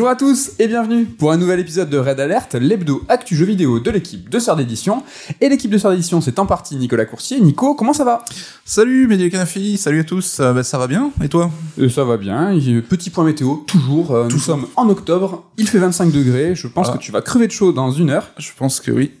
[0.00, 3.44] Bonjour à tous et bienvenue pour un nouvel épisode de Red Alert, l'hebdo actu jeu
[3.44, 5.02] vidéo de l'équipe de Sœur d'édition.
[5.42, 7.38] Et l'équipe de Sœur d'édition, c'est en partie Nicolas Coursier.
[7.38, 8.24] Nico, comment ça va?
[8.64, 11.10] Salut Médic Canafi, salut à tous, Euh, bah, ça va bien?
[11.22, 11.50] Et toi?
[11.78, 12.50] Euh, Ça va bien.
[12.50, 14.12] Et Petit point météo, toujours.
[14.12, 16.54] Euh, nous sommes en octobre, il fait 25 degrés.
[16.54, 16.96] Je pense Ah.
[16.96, 19.12] que tu vas crever de chaud dans une heure, Je pense que oui.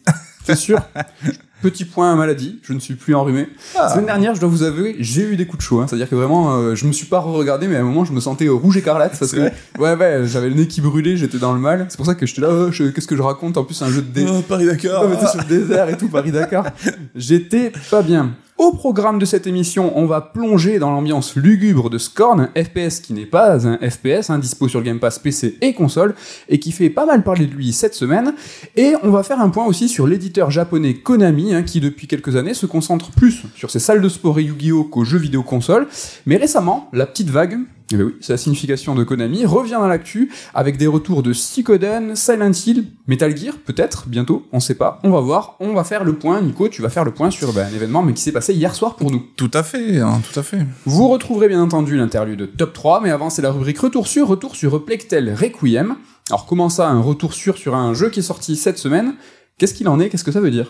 [0.46, 0.78] c'est sûr?
[1.62, 3.48] Petit point maladie, je ne suis plus enrhumé.
[3.74, 5.80] La semaine dernière, je dois vous avouer, j'ai eu des coups de chaud.
[5.80, 5.86] hein.
[5.86, 8.20] C'est-à-dire que vraiment, euh, je me suis pas regardé, mais à un moment, je me
[8.20, 9.40] sentais euh, rouge écarlate parce que
[9.78, 11.86] ouais, ouais, j'avais le nez qui brûlait, j'étais dans le mal.
[11.90, 13.56] C'est pour ça que j'étais là, oh, qu'est-ce que je raconte?
[13.58, 14.26] En plus, un jeu de dé.
[14.48, 15.02] Paris-Dakar.
[15.02, 16.64] Non, mais t'es sur le désert et tout, Paris-Dakar.
[17.14, 18.34] J'étais pas bien.
[18.60, 23.00] Au programme de cette émission, on va plonger dans l'ambiance lugubre de Scorn, un FPS
[23.00, 26.14] qui n'est pas un FPS, hein, dispo sur Game Pass PC et console,
[26.50, 28.34] et qui fait pas mal parler de lui cette semaine.
[28.76, 32.36] Et on va faire un point aussi sur l'éditeur japonais Konami, hein, qui depuis quelques
[32.36, 35.88] années se concentre plus sur ses salles de sport et Yu-Gi-Oh qu'aux jeux vidéo console.
[36.26, 37.60] Mais récemment, la petite vague,
[37.92, 41.32] eh ben oui, c'est la signification de Konami, revient dans l'actu avec des retours de
[41.32, 45.00] Suikoden, Silent Hill, Metal Gear, peut-être, bientôt, on sait pas.
[45.02, 46.40] On va voir, on va faire le point.
[46.40, 48.74] Nico, tu vas faire le point sur ben, un événement mais qui s'est passé hier
[48.76, 49.26] soir pour nous.
[49.36, 50.64] Tout à fait, hein, tout à fait.
[50.84, 54.54] Vous retrouverez bien entendu l'interlude top 3, mais avant c'est la rubrique retour sur, retour
[54.54, 55.96] sur Plectel Requiem.
[56.28, 59.14] Alors comment ça, un retour sur sur un jeu qui est sorti cette semaine?
[59.58, 60.08] Qu'est-ce qu'il en est?
[60.08, 60.68] Qu'est-ce que ça veut dire?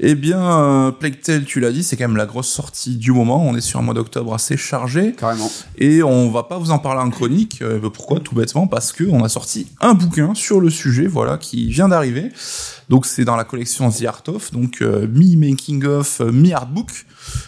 [0.00, 3.12] Eh bien, euh, Plague Tale, tu l'as dit, c'est quand même la grosse sortie du
[3.12, 3.44] moment.
[3.44, 5.12] On est sur un mois d'octobre assez chargé.
[5.12, 5.50] Carrément.
[5.78, 7.60] Et on va pas vous en parler en chronique.
[7.62, 11.38] Euh, pourquoi Tout bêtement parce que on a sorti un bouquin sur le sujet, voilà,
[11.38, 12.30] qui vient d'arriver.
[12.88, 16.52] Donc c'est dans la collection The Art of, donc euh, mi making of, euh, mi
[16.52, 17.06] artbook,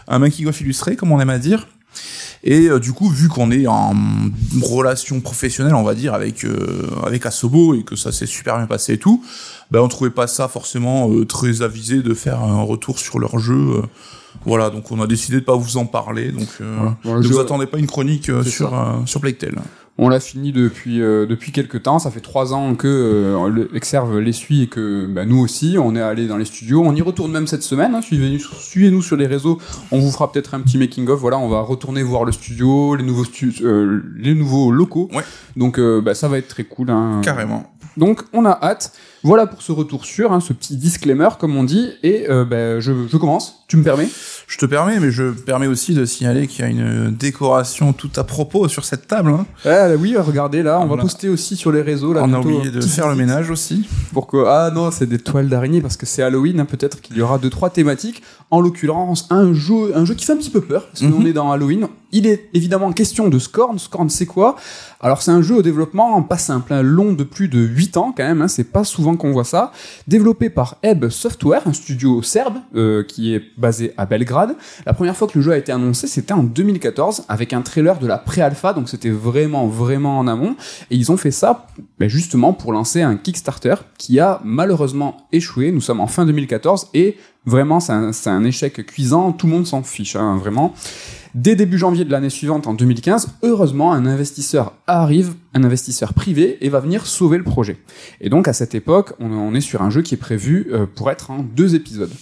[0.09, 1.66] un making of illustré, comme on aime à dire.
[2.44, 3.94] Et euh, du coup, vu qu'on est en
[4.62, 8.66] relation professionnelle, on va dire, avec euh, avec Asobo et que ça s'est super bien
[8.66, 9.24] passé et tout,
[9.70, 13.38] ben on trouvait pas ça forcément euh, très avisé de faire un retour sur leur
[13.38, 13.54] jeu.
[13.54, 13.82] euh,
[14.44, 16.30] voilà, donc on a décidé de pas vous en parler.
[16.30, 17.20] Donc Voilà.
[17.20, 18.72] Ne vous attendez pas une chronique sur
[19.06, 19.58] sur Plague Tale.
[19.98, 21.98] On l'a fini depuis euh, depuis quelques temps.
[21.98, 25.96] Ça fait trois ans que euh, Exerve les suit et que bah, nous aussi, on
[25.96, 26.82] est allé dans les studios.
[26.84, 27.94] On y retourne même cette semaine.
[27.94, 28.02] hein.
[28.02, 29.58] Suivez-nous sur les réseaux.
[29.90, 31.18] On vous fera peut-être un petit making of.
[31.20, 35.08] Voilà, on va retourner voir le studio, les nouveaux stu- euh, les nouveaux locaux.
[35.14, 35.22] Ouais.
[35.56, 36.90] Donc euh, bah, ça va être très cool.
[36.90, 37.22] Hein.
[37.24, 37.72] Carrément.
[37.96, 38.92] Donc on a hâte.
[39.22, 41.88] Voilà pour ce retour sur, hein, ce petit disclaimer comme on dit.
[42.02, 43.64] Et euh, bah, je, je commence.
[43.66, 44.08] Tu me permets?
[44.48, 47.92] Je te permets, mais je me permets aussi de signaler qu'il y a une décoration
[47.92, 49.30] tout à propos sur cette table.
[49.30, 49.44] hein.
[49.64, 50.78] Ah, Oui, regardez là.
[50.80, 52.12] On va poster aussi sur les réseaux.
[52.12, 53.88] Là, On a oublié de faire le ménage aussi.
[54.12, 54.44] Pour que...
[54.46, 57.38] Ah non, c'est des toiles d'araignée parce que c'est Halloween, hein, peut-être qu'il y aura
[57.38, 58.22] deux, trois thématiques.
[58.52, 61.26] En l'occurrence, un jeu, un jeu qui fait un petit peu peur, parce qu'on Mhm.
[61.26, 61.88] est dans Halloween.
[62.12, 63.76] Il est évidemment question de Scorn.
[63.80, 64.54] Scorn, c'est quoi?
[65.00, 68.14] Alors, c'est un jeu au développement pas simple, hein, long de plus de 8 ans
[68.16, 69.72] quand même, hein, c'est pas souvent qu'on voit ça.
[70.06, 74.35] Développé par Ebb Software, un studio serbe euh, qui est basé à Belgrade.
[74.84, 77.98] La première fois que le jeu a été annoncé, c'était en 2014, avec un trailer
[77.98, 80.56] de la pré-alpha, donc c'était vraiment, vraiment en amont.
[80.91, 81.66] Et ils ont fait ça
[81.98, 85.72] ben, justement pour lancer un Kickstarter qui a malheureusement échoué.
[85.72, 87.92] Nous sommes en fin 2014 et vraiment c'est
[88.30, 89.32] un, échec cuisant.
[89.32, 90.75] Tout le monde s'en fiche, hein, vraiment.
[91.34, 96.56] Dès début janvier de l'année suivante, en 2015, heureusement, un investisseur arrive, un investisseur privé,
[96.62, 97.76] et va venir sauver le projet.
[98.22, 100.86] Et donc, à cette époque, on, on est sur un jeu qui est prévu euh,
[100.86, 102.12] pour être en deux épisodes.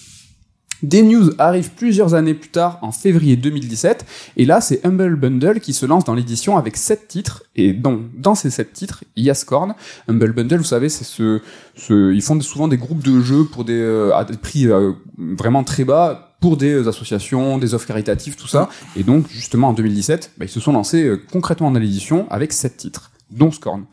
[0.84, 4.05] Des news arrivent plusieurs années plus tard, en février 2017,
[4.37, 8.03] et là, c'est Humble Bundle qui se lance dans l'édition avec sept titres, et donc,
[8.19, 9.75] dans ces sept titres, il y a Scorn.
[10.09, 11.41] Humble Bundle, vous savez, c'est ce,
[11.75, 14.93] ce, ils font souvent des groupes de jeux pour des, euh, à des prix euh,
[15.17, 18.69] vraiment très bas, pour des associations, des offres caritatives, tout ça.
[18.95, 22.53] Et donc, justement, en 2017, bah, ils se sont lancés euh, concrètement dans l'édition avec
[22.53, 23.87] sept titres, dont Scorn.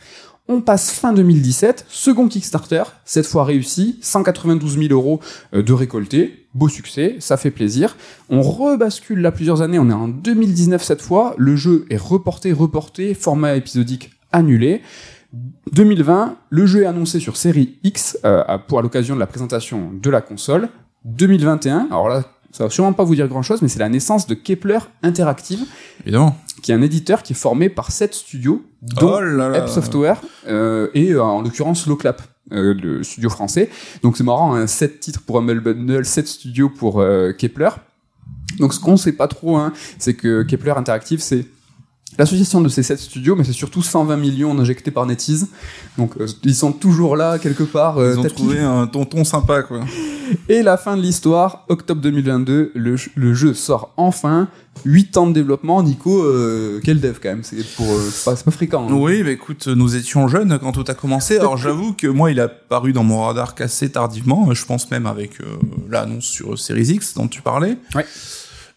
[0.54, 5.22] On passe fin 2017, second Kickstarter, cette fois réussi, 192 000 euros
[5.54, 7.96] euh, de récolté, beau succès, ça fait plaisir.
[8.28, 12.52] On rebascule là plusieurs années, on est en 2019 cette fois, le jeu est reporté,
[12.52, 14.82] reporté, format épisodique annulé.
[15.72, 20.10] 2020, le jeu est annoncé sur série X euh, pour l'occasion de la présentation de
[20.10, 20.68] la console.
[21.06, 24.28] 2021, alors là, ça va sûrement pas vous dire grand chose, mais c'est la naissance
[24.28, 25.62] de Kepler Interactive,
[26.02, 26.36] Évidemment.
[26.62, 29.58] qui est un éditeur qui est formé par sept studios, dont Oh là là.
[29.60, 32.22] Ebb Software euh, et euh, en l'occurrence Loclap,
[32.52, 33.70] euh, le studio français.
[34.04, 37.70] Donc c'est marrant, hein, 7 titres pour Humble Bundle, 7 studios pour euh, Kepler.
[38.60, 41.46] Donc ce qu'on sait pas trop, hein, c'est que Kepler Interactive, c'est
[42.18, 45.48] l'association de ces 7 studios, mais c'est surtout 120 millions injectés par NetEase.
[45.98, 47.98] Donc euh, ils sont toujours là quelque part.
[47.98, 48.36] euh, Ils ont tapis.
[48.36, 49.82] trouvé un tonton sympa, quoi.
[50.48, 54.48] Et la fin de l'histoire, octobre 2022, le, le jeu sort enfin.
[54.86, 58.88] 8 ans de développement, Nico, euh, quel dev quand même, c'est euh, pas, pas fréquent.
[58.90, 58.94] hein.
[58.94, 61.38] Oui, bah écoute, nous étions jeunes quand tout a commencé.
[61.38, 64.52] Alors j'avoue que moi, il a paru dans mon radar assez tardivement.
[64.54, 65.44] Je pense même avec euh,
[65.90, 67.78] l'annonce sur Series X dont tu parlais.
[67.96, 68.06] Ouais.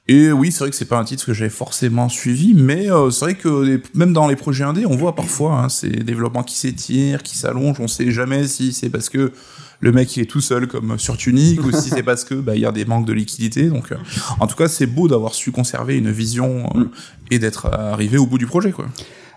[0.06, 3.10] Et oui, c'est vrai que c'est pas un titre que j'ai forcément suivi, mais euh,
[3.10, 6.58] c'est vrai que même dans les projets indés, on voit parfois hein, ces développements qui
[6.58, 7.80] s'étirent, qui s'allongent.
[7.80, 9.32] On sait jamais si c'est parce que
[9.80, 12.54] le mec il est tout seul comme sur Tunic ou si c'est parce que bah
[12.54, 13.68] il y a des manques de liquidité.
[13.68, 13.96] Donc, euh,
[14.40, 16.84] en tout cas, c'est beau d'avoir su conserver une vision euh,
[17.30, 18.84] et d'être arrivé au bout du projet, quoi.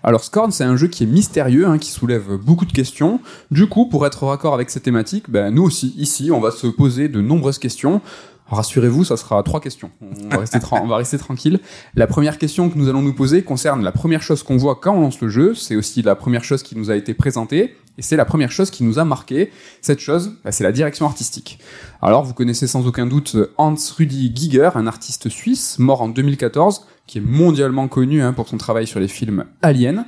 [0.03, 3.19] Alors Scorn, c'est un jeu qui est mystérieux, hein, qui soulève beaucoup de questions.
[3.51, 6.67] Du coup, pour être raccord avec cette thématique, ben, nous aussi, ici, on va se
[6.67, 8.01] poser de nombreuses questions.
[8.49, 9.91] Rassurez-vous, ça sera trois questions.
[10.01, 11.59] On va, rester tra- on va rester tranquille.
[11.95, 14.95] La première question que nous allons nous poser concerne la première chose qu'on voit quand
[14.95, 15.53] on lance le jeu.
[15.55, 17.75] C'est aussi la première chose qui nous a été présentée.
[17.99, 19.51] Et c'est la première chose qui nous a marqué.
[19.81, 21.59] Cette chose, bah, c'est la direction artistique.
[22.01, 26.85] Alors, vous connaissez sans aucun doute Hans Rudi Giger, un artiste suisse, mort en 2014,
[27.07, 30.05] qui est mondialement connu hein, pour son travail sur les films Alien.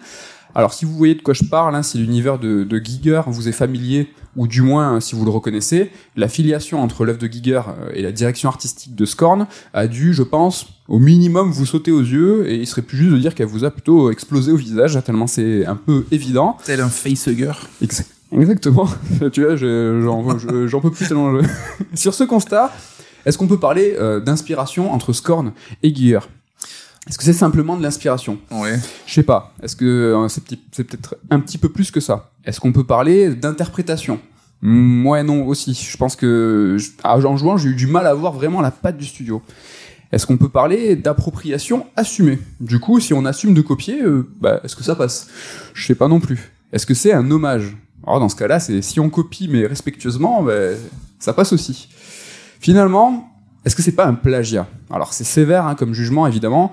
[0.55, 3.47] Alors, si vous voyez de quoi je parle, hein, si l'univers de, de Giger vous
[3.47, 7.27] est familier, ou du moins euh, si vous le reconnaissez, la filiation entre l'œuvre de
[7.27, 11.65] Giger euh, et la direction artistique de Scorn a dû, je pense, au minimum vous
[11.65, 14.51] sauter aux yeux, et il serait plus juste de dire qu'elle vous a plutôt explosé
[14.51, 16.57] au visage, hein, tellement c'est un peu évident.
[16.65, 17.51] Tel un facehugger.
[17.81, 18.87] Exact- Exactement.
[19.31, 21.39] tu vois, je- j'en je- j'en peux plus tellement.
[21.41, 21.47] je-
[21.95, 22.71] Sur ce constat,
[23.25, 25.51] est-ce qu'on peut parler euh, d'inspiration entre Scorn
[25.83, 26.19] et Giger?
[27.09, 28.37] Est-ce que c'est simplement de l'inspiration?
[28.51, 28.79] Ouais.
[29.07, 29.53] Je sais pas.
[29.63, 32.31] Est-ce que euh, c'est peut-être un petit peu plus que ça?
[32.45, 34.19] Est-ce qu'on peut parler d'interprétation?
[34.61, 35.73] Mm, Ouais, non, aussi.
[35.73, 38.71] Je pense que je- ah, en jouant, j'ai eu du mal à voir vraiment la
[38.71, 39.41] patte du studio.
[40.11, 42.39] Est-ce qu'on peut parler d'appropriation assumée?
[42.59, 45.27] Du coup, si on assume de copier, euh, bah, est-ce que ça passe?
[45.73, 46.51] Je sais pas non plus.
[46.73, 47.75] Est-ce que c'est un hommage?
[48.05, 50.53] Alors dans ce cas-là, c'est si on copie mais respectueusement, bah,
[51.19, 51.89] ça passe aussi.
[52.59, 53.29] Finalement,
[53.65, 54.67] est-ce que c'est pas un plagiat?
[54.89, 56.71] Alors c'est sévère hein, comme jugement évidemment,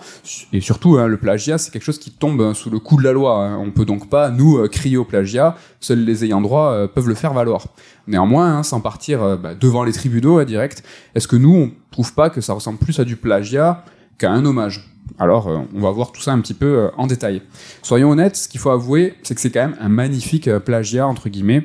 [0.52, 3.02] et surtout hein, le plagiat c'est quelque chose qui tombe hein, sous le coup de
[3.02, 3.44] la loi.
[3.44, 3.58] hein.
[3.58, 7.08] On peut donc pas nous euh, crier au plagiat, seuls les ayants droit euh, peuvent
[7.08, 7.66] le faire valoir.
[8.06, 10.84] Néanmoins, sans partir euh, bah, devant les tribunaux direct,
[11.14, 13.84] est-ce que nous on trouve pas que ça ressemble plus à du plagiat
[14.18, 14.90] qu'à un hommage?
[15.18, 17.40] Alors, on va voir tout ça un petit peu en détail.
[17.82, 21.28] Soyons honnêtes, ce qu'il faut avouer, c'est que c'est quand même un magnifique plagiat, entre
[21.28, 21.64] guillemets.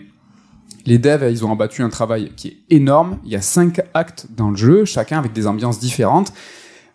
[0.86, 3.20] Les devs, ils ont abattu un travail qui est énorme.
[3.26, 6.34] Il y a cinq actes dans le jeu, chacun avec des ambiances différentes.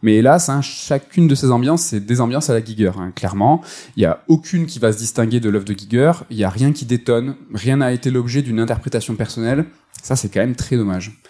[0.03, 3.63] Mais hélas, hein, chacune de ces ambiances, c'est des ambiances à la Giger, hein, clairement.
[3.97, 6.13] Il n'y a aucune qui va se distinguer de l'œuvre de Giger.
[6.31, 7.37] Il n'y a rien qui détonne.
[7.55, 9.65] Rien n'a été l'objet d'une interprétation personnelle.
[10.03, 11.21] Ça, c'est quand même très dommage.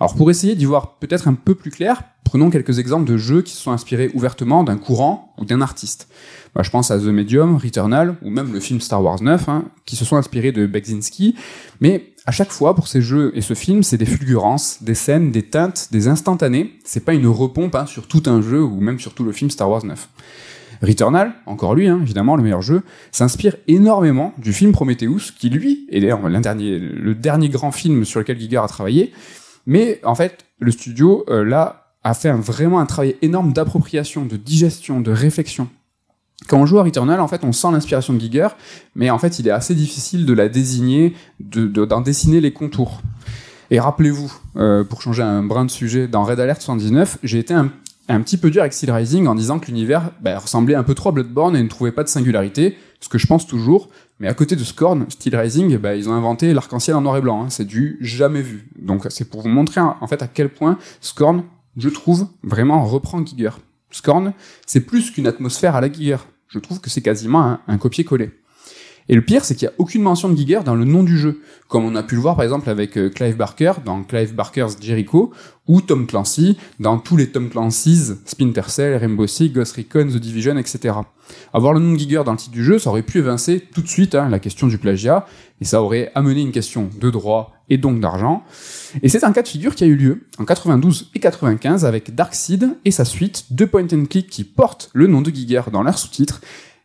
[0.00, 3.42] Alors, pour essayer d'y voir peut-être un peu plus clair, prenons quelques exemples de jeux
[3.42, 6.08] qui se sont inspirés ouvertement d'un courant ou d'un artiste.
[6.54, 9.64] Bah, je pense à The Medium, Returnal, ou même le film Star Wars 9, hein,
[9.86, 11.36] qui se sont inspirés de Beksinski.
[11.80, 15.30] Mais à chaque fois, pour ces jeux et ce film, c'est des fulgurances, des scènes,
[15.30, 16.78] des teintes, des instantanés.
[16.84, 19.50] C'est pas une repompe hein, sur tout un jeu ou même sur tout le film
[19.50, 20.08] Star Wars 9.
[20.82, 22.82] Returnal, encore lui, hein, évidemment, le meilleur jeu,
[23.12, 28.38] s'inspire énormément du film Prometheus, qui lui, est d'ailleurs le dernier grand film sur lequel
[28.38, 29.12] Giger a travaillé,
[29.66, 34.36] mais en fait, le studio, euh, là, a fait vraiment un travail énorme d'appropriation, de
[34.36, 35.68] digestion, de réflexion.
[36.48, 38.48] Quand on joue à Returnal, en fait, on sent l'inspiration de Giger,
[38.94, 42.52] mais en fait, il est assez difficile de la désigner, de- de- d'en dessiner les
[42.52, 43.00] contours.
[43.70, 47.54] Et rappelez-vous, euh, pour changer un brin de sujet, dans Red Alert 79, j'ai été
[47.54, 47.70] un,
[48.08, 50.94] un petit peu dur avec Steel Rising en disant que l'univers bah, ressemblait un peu
[50.94, 53.88] trop à Bloodborne et ne trouvait pas de singularité, ce que je pense toujours.
[54.20, 57.20] Mais à côté de Scorn, Steel Rising, bah, ils ont inventé l'arc-en-ciel en noir et
[57.20, 57.44] blanc.
[57.44, 57.50] hein.
[57.50, 58.68] C'est du jamais vu.
[58.78, 61.44] Donc c'est pour vous montrer en fait à quel point Scorn,
[61.76, 63.50] je trouve, vraiment reprend Giger.
[63.90, 64.32] Scorn,
[64.66, 66.18] c'est plus qu'une atmosphère à la Giger.
[66.48, 68.30] Je trouve que c'est quasiment un, un copier-coller.
[69.08, 71.18] Et le pire, c'est qu'il n'y a aucune mention de Giger dans le nom du
[71.18, 74.34] jeu, comme on a pu le voir par exemple avec euh, Clive Barker dans Clive
[74.34, 75.32] Barker's Jericho,
[75.66, 80.16] ou Tom Clancy dans tous les Tom Clancy's, Splinter Cell, Rainbow Six, Ghost Recon, The
[80.16, 80.94] Division, etc.
[81.52, 83.82] Avoir le nom de Giger dans le titre du jeu, ça aurait pu évincer tout
[83.82, 85.26] de suite hein, la question du plagiat,
[85.60, 88.42] et ça aurait amené une question de droit et donc d'argent.
[89.02, 92.14] Et c'est un cas de figure qui a eu lieu en 92 et 95 avec
[92.14, 95.82] Darkseid et sa suite, deux point and click qui portent le nom de Giger dans
[95.82, 96.40] leur sous-titre,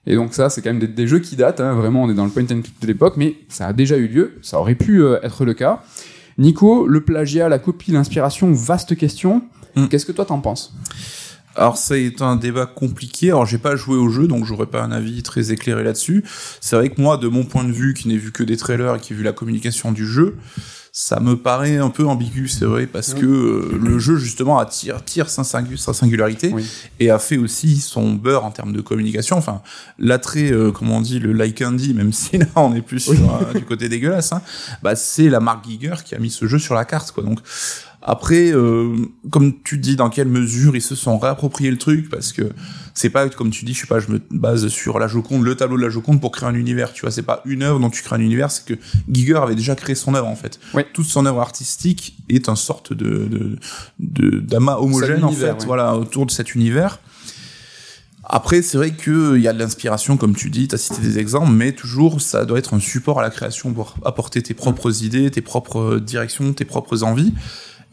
[0.06, 2.14] et donc ça, c'est quand même des, des jeux qui datent, hein, vraiment, on est
[2.14, 4.76] dans le point and click de l'époque, mais ça a déjà eu lieu, ça aurait
[4.76, 5.84] pu euh, être le cas.
[6.38, 9.44] Nico, le plagiat, la copie, l'inspiration, vaste question.
[9.76, 9.88] Mm.
[9.88, 10.74] Qu'est-ce que toi t'en penses?
[11.56, 13.30] Alors ça est un débat compliqué.
[13.30, 16.24] Alors j'ai pas joué au jeu, donc j'aurais pas un avis très éclairé là-dessus.
[16.62, 18.96] C'est vrai que moi, de mon point de vue, qui n'ai vu que des trailers
[18.96, 20.38] et qui ai vu la communication du jeu,
[21.02, 23.22] ça me paraît un peu ambigu, c'est vrai, parce Oui.
[23.22, 26.66] que euh, le jeu justement attire tire sa, singu- sa singularité Oui.
[27.00, 29.38] et a fait aussi son beurre en termes de communication.
[29.38, 29.62] Enfin,
[29.98, 33.14] l'attrait, euh, comment on dit, le like candy, même si là on est plus sur,
[33.14, 34.42] euh, du côté dégueulasse, hein,
[34.84, 37.24] bah c'est la marque Giger qui a mis ce jeu sur la carte, quoi.
[37.24, 37.40] Donc
[38.02, 38.96] après, euh,
[39.30, 42.50] comme tu dis, dans quelle mesure ils se sont réappropriés le truc, parce que
[42.94, 45.56] c'est pas comme tu dis, je sais pas, je me base sur la Joconde, le
[45.56, 46.94] tableau de la Joconde pour créer un univers.
[46.94, 48.74] Tu vois, c'est pas une œuvre dont tu crées un univers, c'est que
[49.12, 50.60] Giger avait déjà créé son œuvre en fait.
[50.74, 50.88] Ouais.
[50.94, 53.58] Toute son œuvre artistique est un sorte de
[54.00, 55.66] d'amas homogène en fait, ouais.
[55.66, 57.00] voilà, autour de cet univers.
[58.32, 61.18] Après, c'est vrai qu'il y a de l'inspiration, comme tu dis, tu as cité des
[61.18, 65.04] exemples, mais toujours, ça doit être un support à la création pour apporter tes propres
[65.04, 67.34] idées, tes propres directions, tes propres envies.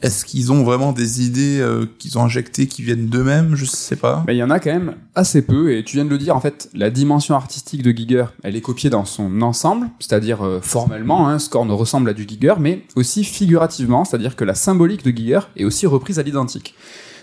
[0.02, 3.56] Est-ce qu'ils ont vraiment des idées euh, qu'ils ont injectées qui viennent d'eux-mêmes?
[3.56, 4.24] Je sais pas.
[4.26, 6.36] Mais il y en a quand même assez peu, et tu viens de le dire,
[6.36, 10.60] en fait, la dimension artistique de Giger, elle est copiée dans son ensemble, c'est-à-dire euh,
[10.60, 15.16] formellement, hein, Scorn ressemble à du Giger, mais aussi figurativement, c'est-à-dire que la symbolique de
[15.16, 16.74] Giger est aussi reprise à l'identique.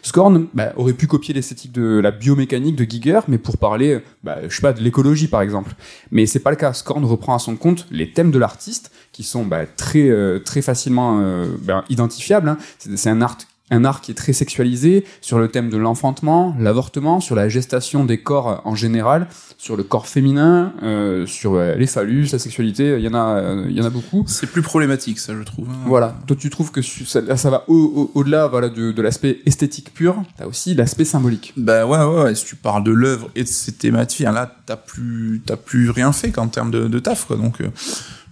[0.04, 4.38] Scorn bah, aurait pu copier l'esthétique de la biomécanique de Giger, mais pour parler, bah,
[4.48, 5.74] je sais pas, de l'écologie par exemple.
[6.12, 6.74] Mais c'est pas le cas.
[6.74, 10.62] Scorn reprend à son compte les thèmes de l'artiste, qui sont bah, très euh, très
[10.62, 12.50] facilement euh, bah, identifiables.
[12.50, 12.58] hein.
[12.78, 13.38] C'est c'est un art
[13.74, 18.06] un art qui est très sexualisé sur le thème de l'enfantement, l'avortement, sur la gestation
[18.06, 19.28] des corps en général,
[19.58, 22.96] sur le corps féminin, euh, sur euh, les phallus, la sexualité.
[22.98, 24.24] Il y en a, euh, il y en a beaucoup.
[24.28, 25.68] C'est plus problématique, ça, je trouve.
[25.70, 25.78] hein.
[25.86, 26.16] Voilà.
[26.28, 27.74] Toi, tu trouves que ça, va au-
[28.14, 30.22] au- au-delà voilà, de, de l'aspect esthétique pur.
[30.38, 31.54] T'as aussi l'aspect symbolique.
[31.58, 34.76] Bah ouais, ouais, ouais, si tu parles de l'œuvre et de ses thématiques, là, t'as
[34.78, 37.38] plus, t'as plus rien fait qu'en termes de, de taf, quoi.
[37.38, 37.68] Donc, euh,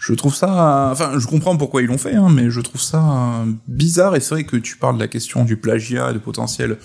[0.01, 2.97] je trouve ça, enfin, je comprends pourquoi ils l'ont fait, hein, mais je trouve ça
[2.97, 4.15] euh, bizarre.
[4.15, 6.77] Et c'est vrai que tu parles de la question du plagiat et de potentiel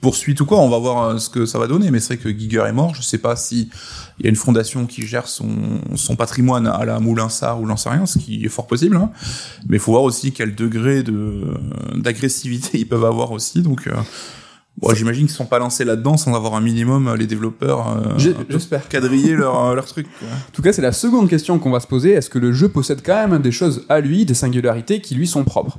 [0.00, 0.58] poursuite ou quoi.
[0.58, 1.92] On va voir euh, ce que ça va donner.
[1.92, 2.92] Mais c'est vrai que Giger est mort.
[2.92, 3.70] Je sais pas si
[4.18, 5.46] il y a une fondation qui gère son,
[6.18, 8.96] patrimoine à la Moulin-Sart ou j'en sais rien, ce qui est fort possible.
[8.96, 9.12] Hein.
[9.68, 11.54] Mais il faut voir aussi quel degré de
[11.94, 13.62] d'agressivité ils peuvent avoir aussi.
[13.62, 13.94] Donc, euh,
[14.78, 18.18] bon, j'imagine qu'ils sont pas lancés là-dedans sans avoir un minimum euh, les développeurs euh,
[18.48, 18.88] J'espère.
[18.88, 20.06] quadriller leur euh, leur truc.
[20.18, 20.28] Quoi.
[20.28, 22.10] En tout cas, c'est la seconde question qu'on va se poser.
[22.12, 25.26] Est-ce que le jeu possède quand même des choses à lui, des singularités qui lui
[25.26, 25.78] sont propres?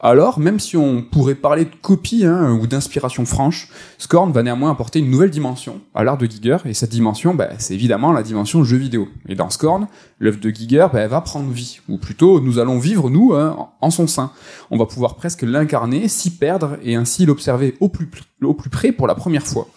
[0.00, 3.68] Alors, même si on pourrait parler de copie hein, ou d'inspiration franche,
[3.98, 7.48] Scorn va néanmoins apporter une nouvelle dimension à l'art de Giger, et cette dimension, bah,
[7.58, 9.08] c'est évidemment la dimension jeu vidéo.
[9.28, 9.86] Et dans Scorn,
[10.18, 13.56] l'œuvre de Giger bah, elle va prendre vie, ou plutôt nous allons vivre, nous, hein,
[13.80, 14.30] en- son sein.
[14.70, 18.06] On va pouvoir presque l'incarner, s'y perdre, et ainsi l'observer au plus,
[18.42, 19.68] au plus près pour la première fois.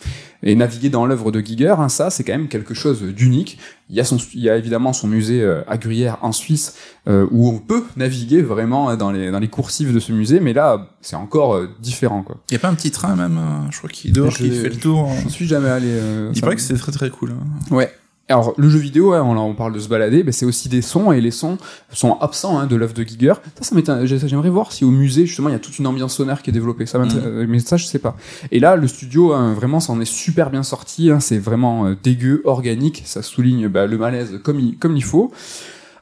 [0.44, 3.60] Et naviguer dans l'œuvre de Giger, hein, ça, c'est quand même quelque chose d'unique.
[3.92, 6.76] Il y a, son, il y a évidemment son musée euh, à Gruyère en Suisse,
[7.08, 10.40] euh, où on peut naviguer vraiment hein, dans les, dans les coursives de ce musée,
[10.40, 12.24] mais là, c'est encore euh, différent.
[12.24, 12.38] Quoi.
[12.50, 14.70] Il y a pas un petit train même, euh, je crois qu'il Je- qui fait
[14.70, 15.10] le tour.
[15.12, 15.14] euh.
[15.26, 15.88] Je suis jamais allé.
[15.90, 17.32] euh, Il paraît que c'est très très cool.
[17.34, 17.76] hein.
[17.76, 17.92] Ouais.
[18.32, 21.12] Alors le jeu vidéo, hein, on, on parle de se balader, c'est aussi des sons
[21.12, 21.58] et les sons
[21.92, 23.34] sont absents hein, de l'œuvre de Giger.
[23.60, 26.42] Ça, ça J'aimerais voir si au musée justement il y a toute une ambiance sonore
[26.42, 26.86] qui est développée.
[26.86, 28.16] Ça, euh, mais ça je sais pas.
[28.52, 31.12] Et là, le studio hein, vraiment s'en est super bien sorti.
[31.12, 33.04] hein, c'est vraiment euh, dégueu, organique.
[33.06, 35.32] Ça souligne bah, le malaise comme il, comme il faut.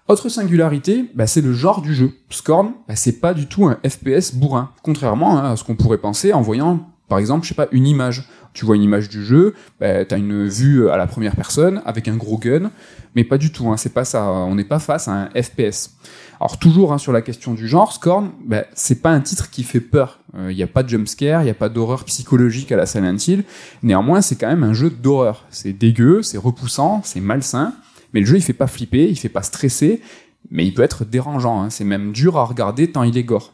[0.07, 2.11] Autre singularité, bah, c'est le genre du jeu.
[2.29, 5.99] Scorn, bah, c'est pas du tout un FPS bourrin, contrairement hein, à ce qu'on pourrait
[5.99, 8.27] penser en voyant, par exemple, je sais pas, une image.
[8.53, 12.07] Tu vois une image du jeu, bah, t'as une vue à la première personne avec
[12.07, 12.71] un gros gun,
[13.15, 13.69] mais pas du tout.
[13.69, 13.75] Hein.
[14.13, 15.91] On n'est pas face à un FPS.
[16.39, 19.63] Alors toujours hein, sur la question du genre, Scorn, bah, c'est pas un titre qui
[19.63, 20.19] fait peur.
[20.49, 23.17] Il n'y a pas de jumpscare, il n'y a pas d'horreur psychologique à la Silent
[23.17, 23.43] Hill.
[23.83, 25.45] Néanmoins, c'est quand même un jeu d'horreur.
[25.49, 27.73] C'est dégueu, c'est repoussant, c'est malsain.
[28.13, 30.01] Mais le jeu, il fait pas flipper, il fait pas stresser,
[30.49, 31.61] mais il peut être dérangeant.
[31.61, 31.69] hein.
[31.69, 33.53] C'est même dur à regarder tant il est gore.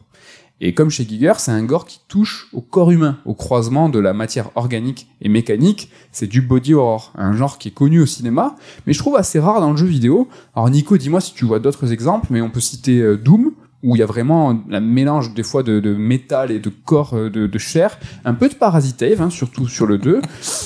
[0.60, 3.98] Et comme chez Giger, c'est un gore qui touche au corps humain, au croisement de
[3.98, 5.90] la matière organique et mécanique.
[6.12, 9.38] C'est du body horror, un genre qui est connu au cinéma, mais je trouve assez
[9.38, 10.28] rare dans le jeu vidéo.
[10.54, 13.94] Alors Nico, dis-moi si tu vois d'autres exemples, mais on peut citer euh, Doom, où
[13.94, 17.58] il y a vraiment un mélange des fois de, métal et de corps euh, de,
[17.58, 20.22] chair, un peu de Parasite hein, surtout sur le 2,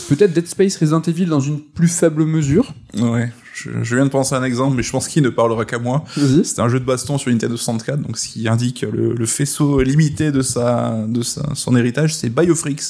[0.08, 2.72] peut-être Dead Space Resident Evil dans une plus faible mesure.
[2.98, 3.30] Ouais,
[3.64, 5.78] je, je viens de penser à un exemple, mais je pense qu'il ne parlera qu'à
[5.78, 6.04] moi.
[6.44, 9.80] C'était un jeu de baston sur Nintendo 64, donc ce qui indique le, le faisceau
[9.82, 12.80] limité de sa, de sa, son héritage, c'est Biofreaks.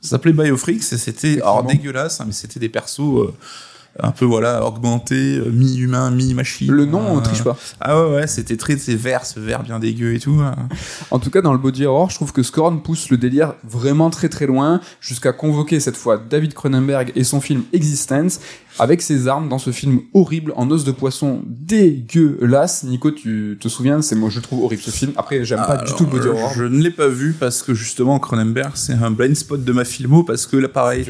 [0.00, 3.34] Ça s'appelait Biofreaks et c'était, alors dégueulasse, hein, mais c'était des persos euh,
[3.98, 6.70] un peu voilà augmentés, euh, mi-humain, mi-machine.
[6.70, 7.56] Le nom, on Euh, triche pas.
[7.80, 10.38] Ah ouais, ouais, c'était très, c'est vert, ce vert bien dégueu et tout.
[10.40, 10.54] hein.
[11.10, 14.08] En tout cas, dans le body horror, je trouve que Scorn pousse le délire vraiment
[14.10, 18.40] très très loin, jusqu'à convoquer cette fois David Cronenberg et son film Existence,
[18.78, 22.84] avec ses armes dans ce film horrible en os de poisson dégueulasse.
[22.84, 25.12] Nico, tu te souviens C'est moi, je trouve horrible ce film.
[25.16, 26.52] Après, j'aime pas du tout le body horror.
[26.54, 29.84] Je ne l'ai pas vu parce que justement Cronenberg c'est un blind spot de ma
[29.84, 31.04] filmo parce que là pareil.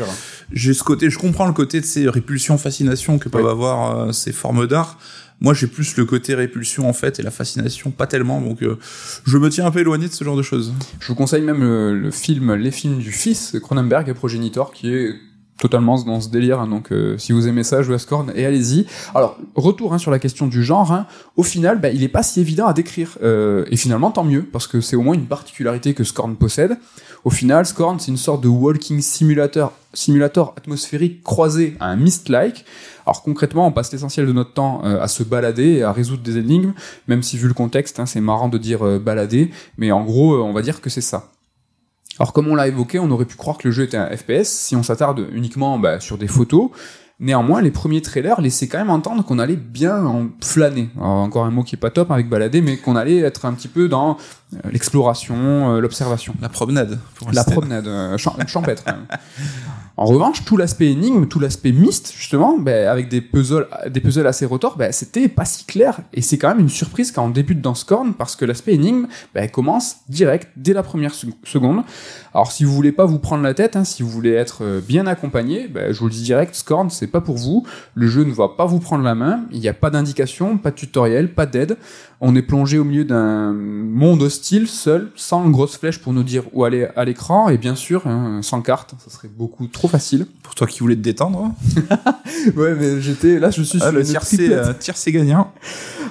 [0.52, 4.12] J'ai ce côté je comprends le côté de ces répulsions fascination que peuvent avoir euh,
[4.12, 4.99] ces formes d'art.
[5.40, 8.40] Moi j'ai plus le côté répulsion en fait et la fascination pas tellement.
[8.40, 8.78] Donc euh,
[9.25, 10.75] je me tiens un peu éloigné de ce genre de choses.
[11.00, 15.14] Je vous conseille même le, le film, les films du fils Cronenberg, Progenitor, qui est
[15.60, 16.60] totalement dans ce délire.
[16.60, 18.86] hein, donc, euh, si vous aimez ça, jouez à Scorn et allez-y.
[19.14, 20.90] Alors, retour hein, sur la question du genre.
[20.92, 23.18] hein, au final, bah, il est pas si évident à décrire.
[23.22, 26.78] Euh, et finalement, tant mieux, parce que c'est au moins une particularité que Scorn possède.
[27.24, 32.64] Au final, Scorn, c'est une sorte de walking simulator, simulator atmosphérique croisé à un Myst-like.
[33.04, 36.22] Alors concrètement, on passe l'essentiel de notre temps euh, à se balader et à résoudre
[36.22, 36.72] des énigmes,
[37.08, 40.34] même si vu le contexte, hein, c'est marrant de dire euh, balader, mais en gros,
[40.34, 41.30] euh, on va dire que c'est ça.
[42.20, 44.44] Alors comme on l'a évoqué, on aurait pu croire que le jeu était un FPS
[44.44, 46.68] si on s'attarde uniquement bah, sur des photos.
[47.18, 50.88] Néanmoins, les premiers trailers laissaient quand même entendre qu'on allait bien en flâner.
[50.96, 53.52] Alors, encore un mot qui est pas top avec balader, mais qu'on allait être un
[53.52, 54.16] petit peu dans
[54.54, 55.36] euh, l'exploration,
[55.74, 56.34] euh, l'observation.
[56.40, 56.98] La promenade.
[57.16, 58.84] pour La promenade, euh, champ- champêtre.
[59.97, 64.26] En revanche, tout l'aspect énigme, tout l'aspect mist, justement, ben, avec des puzzles, des puzzles
[64.26, 66.00] assez retors, ben, c'était pas si clair.
[66.14, 69.06] Et c'est quand même une surprise quand on débute dans Scorn, parce que l'aspect énigme
[69.35, 71.82] ben, commence direct, dès la première sec- seconde.
[72.32, 74.80] Alors, si vous voulez pas vous prendre la tête, hein, si vous voulez être euh,
[74.80, 77.66] bien accompagné, ben, je vous le dis direct, Scorn, c'est pas pour vous.
[77.94, 79.44] Le jeu ne va pas vous prendre la main.
[79.50, 81.76] Il n'y a pas d'indication, pas de tutoriel, pas d'aide.
[82.20, 86.44] On est plongé au milieu d'un monde hostile, seul, sans grosse flèche pour nous dire
[86.52, 90.26] où aller à l'écran, et bien sûr, hein, sans carte, ça serait beaucoup trop facile.
[90.42, 91.54] Pour toi qui voulais te détendre.
[92.56, 94.72] Ouais, mais j'étais là, je suis Ah, sur le tiercé, euh,
[95.12, 95.52] gagnant.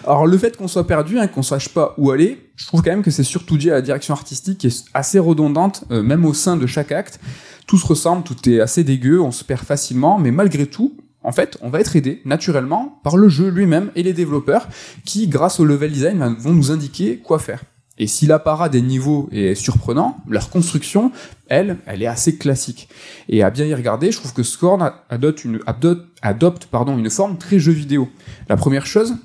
[0.05, 2.89] Alors le fait qu'on soit perdu, hein, qu'on sache pas où aller, je trouve quand
[2.89, 6.25] même que c'est surtout dû à la direction artistique qui est assez redondante, euh, même
[6.25, 7.21] au sein de chaque acte.
[7.67, 11.31] Tout se ressemble, tout est assez dégueu, on se perd facilement, mais malgré tout, en
[11.31, 14.67] fait, on va être aidé naturellement par le jeu lui-même et les développeurs
[15.05, 17.63] qui, grâce au level design, ben, vont nous indiquer quoi faire.
[17.97, 21.13] Et si l'apparat des niveaux est surprenant, leur construction,
[21.47, 22.89] elle, elle est assez classique.
[23.29, 28.09] Et à bien y regarder, je trouve que Scorn adopte une, forme très jeu vidéo.
[28.49, 29.15] La première chose,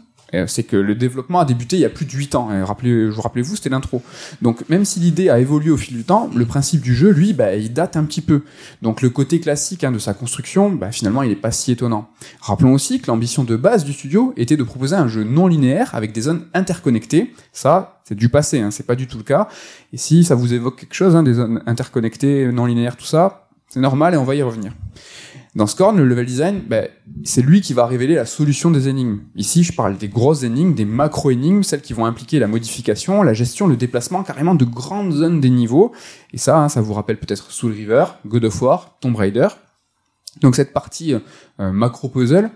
[0.47, 2.53] c'est que le développement a débuté il y a plus de 8 ans.
[2.53, 4.03] Et rappelez, vous rappelez-vous, c'était l'intro.
[4.43, 7.33] Donc même si l'idée a évolué au fil du temps, le principe du jeu, lui,
[7.33, 8.43] bah, il date un petit peu.
[8.83, 12.09] Donc le côté classique hein, de sa construction, bah, finalement, il n'est pas si étonnant.
[12.41, 15.95] Rappelons aussi que l'ambition de base du studio était de proposer un jeu non linéaire
[15.95, 17.33] avec des zones interconnectées.
[17.53, 19.49] Ça, c'est du passé, hein, c'est pas du tout le cas.
[19.93, 23.49] Et si ça vous évoque quelque chose, hein, des zones interconnectées, non linéaires, tout ça,
[23.69, 24.73] c'est normal et on va y revenir.
[25.55, 26.89] Dans Scorn, le level design, ben,
[27.23, 29.21] c'est lui qui va révéler la solution des énigmes.
[29.37, 33.35] Ici, je parle des grosses énigmes, des macro-énigmes, celles qui vont impliquer la modification, la
[33.35, 35.93] gestion, le déplacement carrément de grandes zones des niveaux.
[36.33, 39.47] Et ça, hein, ça vous rappelle peut-être Soul River, God of War, Tomb Raider.
[40.41, 42.51] Donc cette partie euh, macro-puzzle,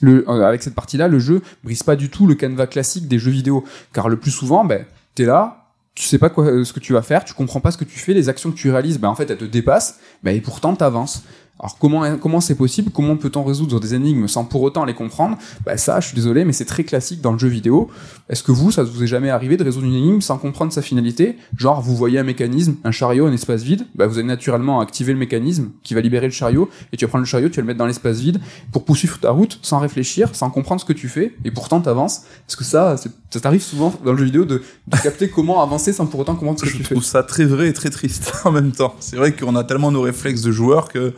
[0.00, 3.18] le, euh, avec cette partie-là, le jeu brise pas du tout le canevas classique des
[3.18, 3.64] jeux vidéo.
[3.92, 4.84] Car le plus souvent, ben,
[5.16, 5.62] t'es là,
[5.94, 7.84] tu sais pas quoi, euh, ce que tu vas faire, tu comprends pas ce que
[7.84, 10.74] tu fais, les actions que tu réalises, ben, en fait, elles te dépassent, et pourtant
[10.74, 11.24] t'avances.
[11.60, 12.90] Alors comment comment c'est possible?
[12.92, 15.36] Comment peut-on résoudre des énigmes sans pour autant les comprendre?
[15.64, 17.88] Bah ça, je suis désolé, mais c'est très classique dans le jeu vidéo.
[18.28, 20.82] Est-ce que vous, ça vous est jamais arrivé de résoudre une énigme sans comprendre sa
[20.82, 21.36] finalité?
[21.56, 25.12] Genre, vous voyez un mécanisme, un chariot, un espace vide, bah vous allez naturellement activer
[25.12, 27.62] le mécanisme qui va libérer le chariot, et tu vas prendre le chariot, tu vas
[27.62, 28.40] le mettre dans l'espace vide
[28.72, 32.22] pour poursuivre ta route sans réfléchir, sans comprendre ce que tu fais, et pourtant t'avances.
[32.48, 35.62] Est-ce que ça, c'est- ça t'arrive souvent dans le jeu vidéo de, de capter comment
[35.62, 36.94] avancer sans pour autant comprendre ce que Je tu fais?
[36.94, 38.94] trouve ça très vrai et très triste en même temps.
[38.98, 41.12] C'est vrai qu'on a tellement nos réflexes de joueurs que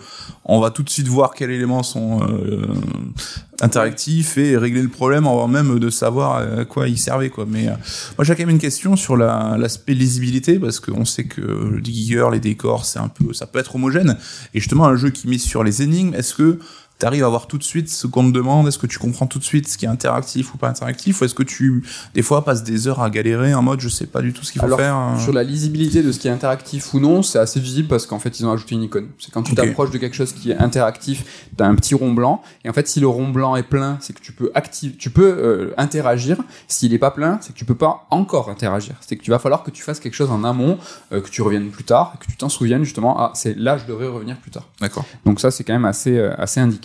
[0.45, 2.67] on va tout de suite voir quels éléments sont euh,
[3.61, 7.47] interactifs et régler le problème avant même de savoir à quoi ils servaient quoi.
[7.49, 7.73] Mais euh,
[8.19, 11.81] moi j'ai quand même une question sur la- l'aspect lisibilité parce qu'on sait que le
[11.81, 14.17] digger, les décors, c'est un peu, ça peut être homogène.
[14.55, 16.59] Et justement un jeu qui mise sur les énigmes, est-ce que
[16.99, 19.27] tu arrives à voir tout de suite ce qu'on te demande Est-ce que tu comprends
[19.27, 22.23] tout de suite ce qui est interactif ou pas interactif Ou est-ce que tu, des
[22.23, 24.61] fois, passes des heures à galérer en mode je sais pas du tout ce qu'il
[24.61, 27.39] faut Alors, faire hein Sur la lisibilité de ce qui est interactif ou non, c'est
[27.39, 29.09] assez visible parce qu'en fait, ils ont ajouté une icône.
[29.19, 32.43] C'est quand tu t'approches de quelque chose qui est interactif, t'as un petit rond blanc.
[32.65, 35.11] Et en fait, si le rond blanc est plein, c'est que tu peux activer, tu
[35.11, 36.39] peux euh, interagir.
[36.69, 38.95] S'il est pas plein, c'est que tu peux pas encore interagir.
[39.01, 40.79] C'est que tu vas falloir que tu fasses quelque chose en amont,
[41.13, 43.19] euh, que tu reviennes plus tard, que tu t'en souviennes justement.
[43.19, 44.69] Ah, c'est là, je devrais revenir plus tard.
[44.81, 45.05] D'accord.
[45.25, 46.84] Donc ça, c'est quand même assez, euh, assez indiqué.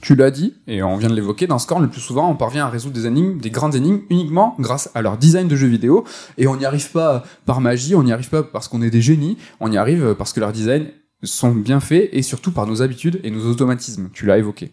[0.00, 2.66] Tu l'as dit, et on vient de l'évoquer, dans Scorn, le plus souvent, on parvient
[2.66, 6.04] à résoudre des énigmes, des grandes énigmes, uniquement grâce à leur design de jeux vidéo,
[6.36, 9.02] et on n'y arrive pas par magie, on n'y arrive pas parce qu'on est des
[9.02, 10.86] génies, on y arrive parce que leurs designs
[11.24, 14.72] sont bien faits, et surtout par nos habitudes et nos automatismes, tu l'as évoqué.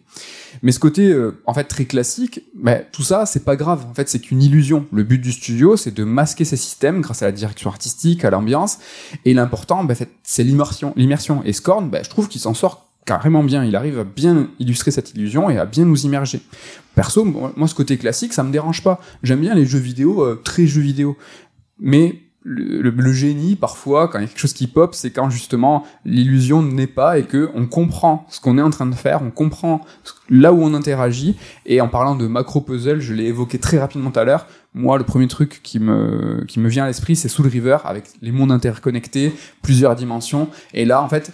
[0.62, 3.84] Mais ce côté, euh, en fait, très classique, bah, tout ça, c'est pas grave.
[3.90, 4.86] En fait, c'est qu'une illusion.
[4.92, 8.30] Le but du studio, c'est de masquer ces systèmes grâce à la direction artistique, à
[8.30, 8.78] l'ambiance,
[9.24, 10.92] et l'important, bah, c'est l'immersion.
[10.96, 11.42] L'immersion.
[11.44, 13.64] Et Scorn, bah, je trouve qu'il s'en sort carrément bien.
[13.64, 16.42] Il arrive à bien illustrer cette illusion et à bien nous immerger.
[16.94, 19.00] Perso, moi, ce côté classique, ça me dérange pas.
[19.22, 21.16] J'aime bien les jeux vidéo, euh, très jeux vidéo.
[21.78, 25.10] Mais le, le- le génie, parfois, quand il y a quelque chose qui pop, c'est
[25.10, 28.94] quand justement l'illusion n'est pas et que on comprend ce qu'on est en train de
[28.94, 29.80] faire, on comprend
[30.30, 31.36] là où on interagit.
[31.66, 34.46] Et en parlant de macro puzzle, je l'ai évoqué très rapidement tout à l'heure.
[34.74, 38.04] Moi, le premier truc qui me qui me vient à l'esprit, c'est Soul River avec
[38.22, 40.48] les mondes interconnectés, plusieurs dimensions.
[40.72, 41.32] Et là, en fait,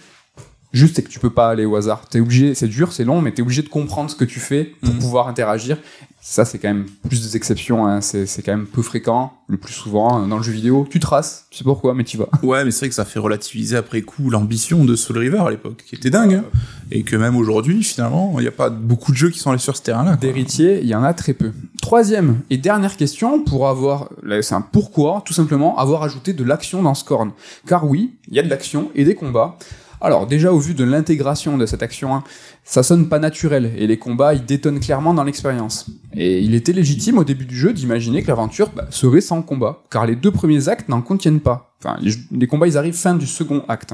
[0.73, 2.01] Juste, c'est que tu peux pas aller au hasard.
[2.09, 4.65] T'es obligé, c'est dur, c'est long, mais t'es obligé de comprendre ce que tu fais
[4.81, 4.99] pour Mhm.
[4.99, 5.77] pouvoir interagir.
[6.25, 7.85] Ça, c'est quand même plus des exceptions.
[7.85, 7.99] Hein.
[7.99, 9.33] C'est, c'est quand même peu fréquent.
[9.49, 11.47] Le plus souvent, euh, dans le jeu vidéo, tu traces.
[11.51, 12.29] Tu sais pourquoi, mais tu vas.
[12.43, 15.49] Ouais, mais c'est vrai que ça fait relativiser après coup l'ambition de Soul River à
[15.51, 16.35] l'époque, qui était dingue.
[16.35, 16.43] hein.
[16.91, 19.59] Et que même aujourd'hui, finalement, il n'y a pas beaucoup de jeux qui sont allés
[19.59, 20.15] sur ce terrain-là.
[20.15, 21.51] D'héritiers, il y en a très peu.
[21.81, 24.09] Troisième et dernière question pour avoir,
[24.41, 27.31] c'est un pourquoi, tout simplement avoir ajouté de l'action dans Scorn.
[27.67, 29.57] Car oui, il y a de l'action et des combats.
[30.03, 32.25] Alors déjà au vu de l'intégration de cette action, hein,
[32.65, 35.85] ça sonne pas naturel et les combats ils détonnent clairement dans l'expérience.
[36.13, 39.81] Et il était légitime au début du jeu d'imaginer que l'aventure bah, serait sans combat,
[39.89, 41.73] car les deux premiers actes n'en contiennent pas.
[41.79, 43.93] Enfin, les, les combats ils arrivent fin du second acte.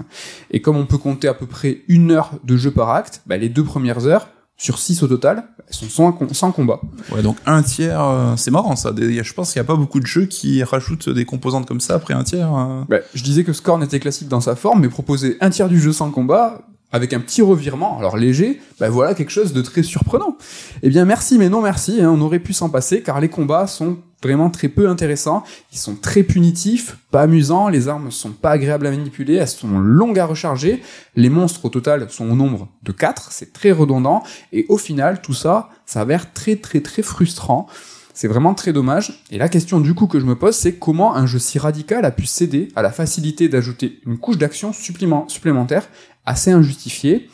[0.50, 3.38] Et comme on peut compter à peu près une heure de jeu par acte, bah,
[3.38, 4.30] les deux premières heures
[4.62, 6.80] sur 6 au total, elles sont sans, com- sans combat.
[7.14, 8.92] Ouais, donc un tiers, euh, c'est marrant ça.
[8.92, 11.80] Des- Je pense qu'il n'y a pas beaucoup de jeux qui rajoutent des composantes comme
[11.80, 12.54] ça après un tiers.
[12.54, 12.84] euh.
[12.90, 15.80] Bah, je disais que Scorn était classique dans sa forme, mais proposer un tiers du
[15.80, 19.84] jeu sans combat, avec un petit revirement, alors léger, bah voilà quelque chose de très
[19.84, 20.38] surprenant.
[20.82, 23.68] Eh bien merci, mais non merci, hein, on aurait pu s'en passer, car les combats
[23.68, 28.52] sont vraiment très peu intéressants, ils sont très punitifs, pas amusants, les armes sont pas
[28.52, 30.82] agréables à manipuler, elles sont longues à recharger,
[31.16, 35.22] les monstres au total sont au nombre de 4, c'est très redondant, et au final
[35.22, 37.68] tout ça s'avère très très très frustrant.
[38.12, 39.24] C'est vraiment très dommage.
[39.32, 42.04] Et la question du coup que je me pose, c'est comment un jeu si radical
[42.04, 45.88] a pu céder à la facilité d'ajouter une couche d'action supplément- supplémentaire
[46.30, 47.28] assez injustifiée.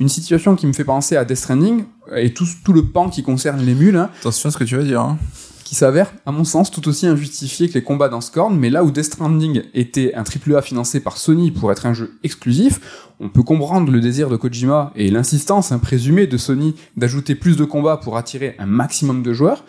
[0.00, 1.84] Une situation qui me fait penser à Death Stranding
[2.16, 4.76] et tout, tout le pan qui concerne les mules, hein, Attention à ce que tu
[4.76, 5.00] vas dire.
[5.00, 5.18] Hein.
[5.64, 8.84] qui s'avère, à mon sens, tout aussi injustifié que les combats dans Scorn, mais là
[8.84, 12.80] où Death Stranding était un AAA financé par Sony pour être un jeu exclusif,
[13.20, 17.56] on peut comprendre le désir de Kojima et l'insistance hein, présumée de Sony d'ajouter plus
[17.58, 19.64] de combats pour attirer un maximum de joueurs.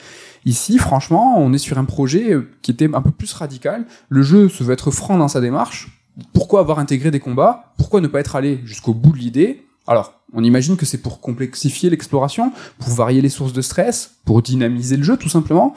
[0.46, 3.86] Ici, franchement, on est sur un projet qui était un peu plus radical.
[4.08, 5.99] Le jeu se veut être franc dans sa démarche.
[6.34, 9.66] Pourquoi avoir intégré des combats Pourquoi ne pas être allé jusqu'au bout de l'idée?
[9.88, 14.42] Alors, on imagine que c'est pour complexifier l'exploration, pour varier les sources de stress, pour
[14.42, 15.74] dynamiser le jeu tout simplement.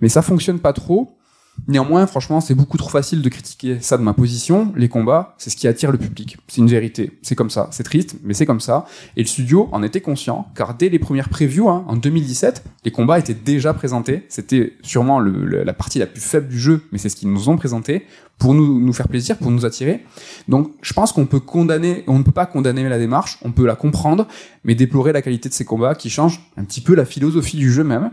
[0.00, 1.17] Mais ça fonctionne pas trop.
[1.66, 4.72] Néanmoins, franchement, c'est beaucoup trop facile de critiquer ça de ma position.
[4.76, 6.38] Les combats, c'est ce qui attire le public.
[6.48, 7.18] C'est une vérité.
[7.22, 7.68] C'est comme ça.
[7.72, 8.86] C'est triste, mais c'est comme ça.
[9.16, 12.90] Et le studio en était conscient, car dès les premières previews, hein, en 2017, les
[12.90, 14.24] combats étaient déjà présentés.
[14.28, 17.56] C'était sûrement la partie la plus faible du jeu, mais c'est ce qu'ils nous ont
[17.56, 18.06] présenté
[18.38, 20.04] pour nous, nous faire plaisir, pour nous attirer.
[20.46, 23.66] Donc, je pense qu'on peut condamner, on ne peut pas condamner la démarche, on peut
[23.66, 24.28] la comprendre,
[24.64, 27.72] mais déplorer la qualité de ces combats qui changent un petit peu la philosophie du
[27.72, 28.10] jeu même.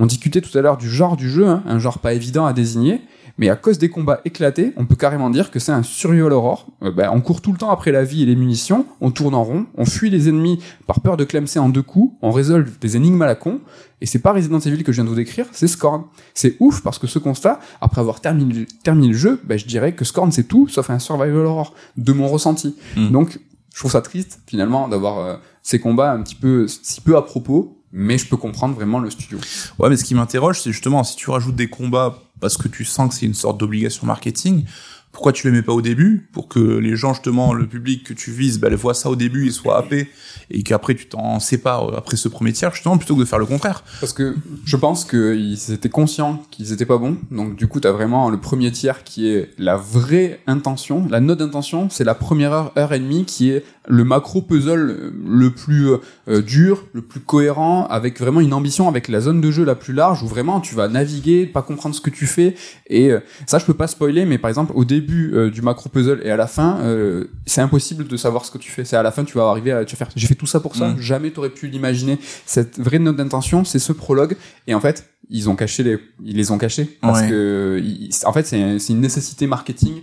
[0.00, 2.54] On discutait tout à l'heure du genre du jeu, hein, un genre pas évident à
[2.54, 3.02] désigner,
[3.36, 6.66] mais à cause des combats éclatés, on peut carrément dire que c'est un survival horror.
[6.82, 9.34] Euh, ben, on court tout le temps après la vie et les munitions, on tourne
[9.34, 12.78] en rond, on fuit les ennemis par peur de clemser en deux coups, on résolve
[12.78, 13.60] des énigmes à la con,
[14.00, 16.04] et c'est pas Resident Evil que je viens de vous décrire, c'est Scorn.
[16.32, 19.92] C'est ouf parce que ce constat, après avoir terminé, terminé le jeu, ben, je dirais
[19.92, 22.74] que Scorn c'est tout sauf un survival horror, de mon ressenti.
[22.96, 23.10] Mm.
[23.10, 23.38] Donc,
[23.74, 27.22] je trouve ça triste finalement d'avoir euh, ces combats un petit peu si peu à
[27.22, 29.38] propos, mais je peux comprendre vraiment le studio.
[29.78, 32.84] Ouais, mais ce qui m'interroge, c'est justement si tu rajoutes des combats parce que tu
[32.84, 34.64] sens que c'est une sorte d'obligation marketing,
[35.12, 38.14] pourquoi tu les mets pas au début pour que les gens justement, le public que
[38.14, 40.08] tu vises, ben, voient ça au début et soient happés
[40.50, 43.46] et qu'après tu t'en sépares après ce premier tiers justement plutôt que de faire le
[43.46, 43.82] contraire.
[43.98, 47.16] Parce que je pense qu'ils étaient conscients qu'ils étaient pas bons.
[47.30, 51.06] Donc du coup, t'as vraiment le premier tiers qui est la vraie intention.
[51.10, 55.12] La note d'intention, c'est la première heure, heure et demie qui est le macro puzzle
[55.26, 55.88] le plus
[56.28, 59.74] euh, dur, le plus cohérent, avec vraiment une ambition, avec la zone de jeu la
[59.74, 62.54] plus large où vraiment tu vas naviguer, pas comprendre ce que tu fais.
[62.88, 65.88] Et euh, ça, je peux pas spoiler, mais par exemple au début euh, du macro
[65.88, 68.84] puzzle et à la fin, euh, c'est impossible de savoir ce que tu fais.
[68.84, 70.10] C'est à la fin, tu vas arriver à tu vas faire.
[70.14, 70.88] J'ai fait tout ça pour ça.
[70.88, 71.00] Mm.
[71.00, 72.18] Jamais t'aurais pu l'imaginer.
[72.46, 74.36] Cette vraie note d'intention, c'est ce prologue.
[74.66, 77.28] Et en fait, ils ont caché les, ils les ont cachés parce Ouais.
[77.30, 78.58] que, ils- en fait, c'est
[78.92, 80.02] une nécessité marketing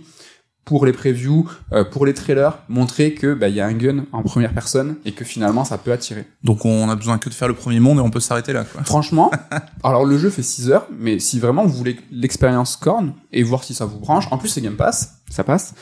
[0.68, 4.04] pour les previews, euh, pour les trailers, montrer que bah il y a un gun
[4.12, 6.26] en première personne et que finalement ça peut attirer.
[6.44, 8.64] Donc on a besoin que de faire le premier monde et on peut s'arrêter là
[8.64, 8.84] quoi.
[8.84, 9.30] Franchement,
[9.82, 13.64] alors le jeu fait 6 heures, mais si vraiment vous voulez l'expérience Korn et voir
[13.64, 15.74] si ça vous branche, en plus c'est Game Pass, ça passe.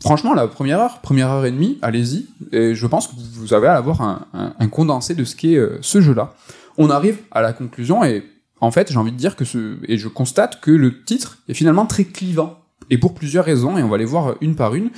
[0.00, 2.26] Franchement, la première heure, première heure et demie, allez-y.
[2.52, 5.56] Et je pense que vous avez à avoir un, un- un condensé de ce qu'est
[5.56, 6.32] euh, ce jeu-là.
[6.78, 8.24] On arrive à la conclusion et
[8.60, 11.54] en fait, j'ai envie de dire que ce et je constate que le titre est
[11.54, 12.58] finalement très clivant
[12.90, 14.90] et pour plusieurs raisons et on va les voir une par une.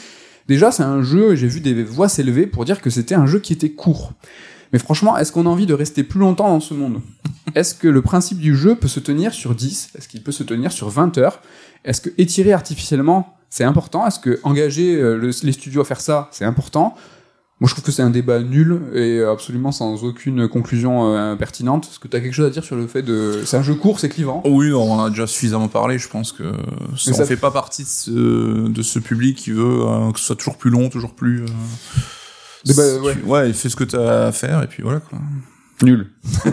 [0.49, 3.41] Déjà, c'est un jeu, j'ai vu des voix s'élever pour dire que c'était un jeu
[3.41, 4.13] qui était court.
[4.73, 7.01] Mais franchement, est-ce qu'on a envie de rester plus longtemps dans ce monde?
[7.55, 10.43] Est-ce que le principe du jeu peut se tenir sur 10 Est-ce qu'il peut se
[10.43, 11.41] tenir sur 20 heures?
[11.85, 14.07] Est-ce que étirer artificiellement, c'est important?
[14.07, 16.95] Est-ce que engager euh, le- les studios à faire ça, c'est important?
[17.59, 21.89] Moi, je trouve que c'est un débat nul et absolument sans aucune conclusion euh, pertinente.
[21.91, 23.41] Est-ce que tu as quelque chose à dire sur le fait de...
[23.47, 24.43] C'est un jeu court, c'est clivant?
[24.45, 25.99] Oh oui, on en a déjà suffisamment parlé.
[25.99, 26.53] Je pense que
[26.99, 30.27] ça, on fait pas partie de ce, de ce public qui veut euh, que ce
[30.27, 31.45] soit toujours plus long, toujours plus.
[32.69, 33.15] euh, ouais.
[33.15, 35.19] Tu- ouais, fais ce que t'as à faire et puis voilà quoi.
[35.83, 36.11] Nul.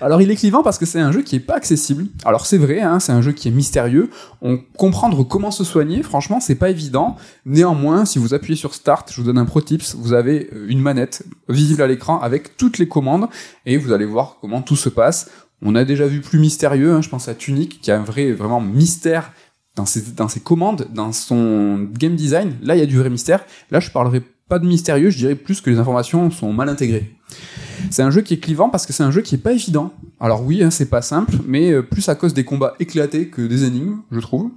[0.00, 2.06] Alors il est clivant parce que c'est un jeu qui est pas accessible.
[2.24, 4.10] Alors c'est vrai, hein, c'est un jeu qui est mystérieux.
[4.40, 7.16] On comprendre comment se soigner, franchement, c'est pas évident.
[7.44, 10.66] Néanmoins, si vous appuyez sur Start, je vous donne un pro tips, vous avez euh,
[10.68, 13.28] une manette visible à l'écran avec toutes les commandes
[13.66, 15.30] et vous allez voir comment tout se passe.
[15.62, 18.32] On a déjà vu plus mystérieux, hein, je pense à Tunic qui a un vrai
[18.32, 19.32] vraiment mystère
[19.76, 22.56] dans ses, dans ses commandes, dans son game design.
[22.62, 23.44] Là, il y a du vrai mystère.
[23.70, 27.10] Là, je parlerai pas de mystérieux, je dirais plus que les informations sont mal intégrées.
[27.90, 29.92] C'est un jeu qui est clivant parce que c'est un jeu qui est pas évident.
[30.20, 33.40] Alors oui, hein, c'est pas simple, mais euh, plus à cause des combats éclatés que
[33.46, 34.50] des énigmes, je trouve.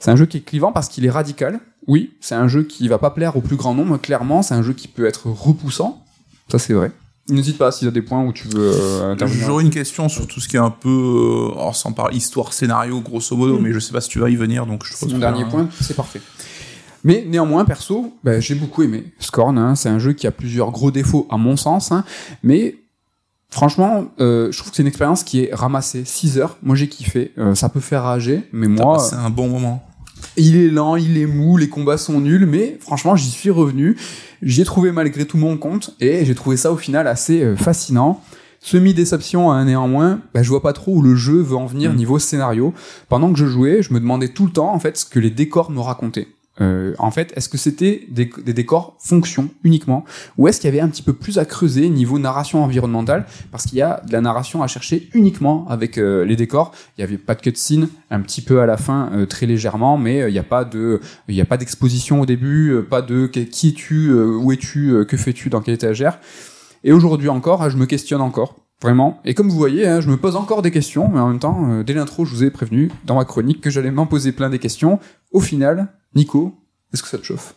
[0.00, 1.60] C'est un jeu qui est clivant parce qu'il est radical.
[1.86, 4.42] Oui, c'est un jeu qui va pas plaire au plus grand nombre, clairement.
[4.42, 6.02] C'est un jeu qui peut être repoussant.
[6.48, 6.90] Ça, c'est vrai.
[7.28, 9.44] N'hésite pas s'il y a des points où tu veux euh, intervenir.
[9.46, 10.88] J'aurais une question sur tout ce qui est un peu,
[11.52, 13.62] euh, alors sans parler histoire, scénario, grosso modo, Mm.
[13.62, 15.68] mais je sais pas si tu vas y venir, donc je mon dernier un- point,
[15.80, 16.20] c'est parfait.
[17.04, 19.58] Mais néanmoins, perso, ben, j'ai beaucoup aimé Scorn.
[19.58, 19.74] hein.
[19.74, 22.04] C'est un jeu qui a plusieurs gros défauts à mon sens, hein.
[22.42, 22.76] mais
[23.50, 26.04] franchement, euh, je trouve que c'est une expérience qui est ramassée.
[26.04, 27.32] 6 heures, moi j'ai kiffé.
[27.38, 29.86] Euh, ça peut faire rager, mais moi, passé un bon moment.
[30.36, 33.96] il est lent, il est mou, les combats sont nuls, mais franchement, j'y suis revenu.
[34.42, 37.54] J'y ai trouvé malgré tout mon compte, et j'ai trouvé ça au final assez euh,
[37.56, 38.20] fascinant.
[38.60, 41.96] Semi-déception hein, néanmoins, bah, je vois pas trop où le jeu veut en venir Mm.
[41.96, 42.72] niveau scénario.
[43.10, 45.28] Pendant que je jouais, je me demandais tout le temps en fait ce que les
[45.30, 46.28] décors me racontaient.
[46.60, 50.04] Euh, en fait, est-ce que c'était des, des décors fonction uniquement,
[50.38, 53.64] ou est-ce qu'il y avait un petit peu plus à creuser niveau narration environnementale, parce
[53.64, 56.72] qu'il y a de la narration à chercher uniquement avec euh, les décors.
[56.96, 59.98] Il y avait pas de cutscene, un petit peu à la fin, euh, très légèrement,
[59.98, 62.82] mais euh, il n'y a pas de, il y a pas d'exposition au début, euh,
[62.82, 66.20] pas de qui es-tu, euh, où es-tu, que fais-tu, dans quelle étagère.
[66.84, 68.56] Et aujourd'hui encore, hein, je me questionne encore.
[68.82, 69.20] Vraiment.
[69.24, 71.82] Et comme vous voyez, hein, je me pose encore des questions, mais en même temps,
[71.86, 74.58] dès l'intro, je vous ai prévenu dans ma chronique que j'allais m'en poser plein des
[74.58, 74.98] questions.
[75.34, 76.54] Au final, Nico,
[76.94, 77.54] est-ce que ça te chauffe?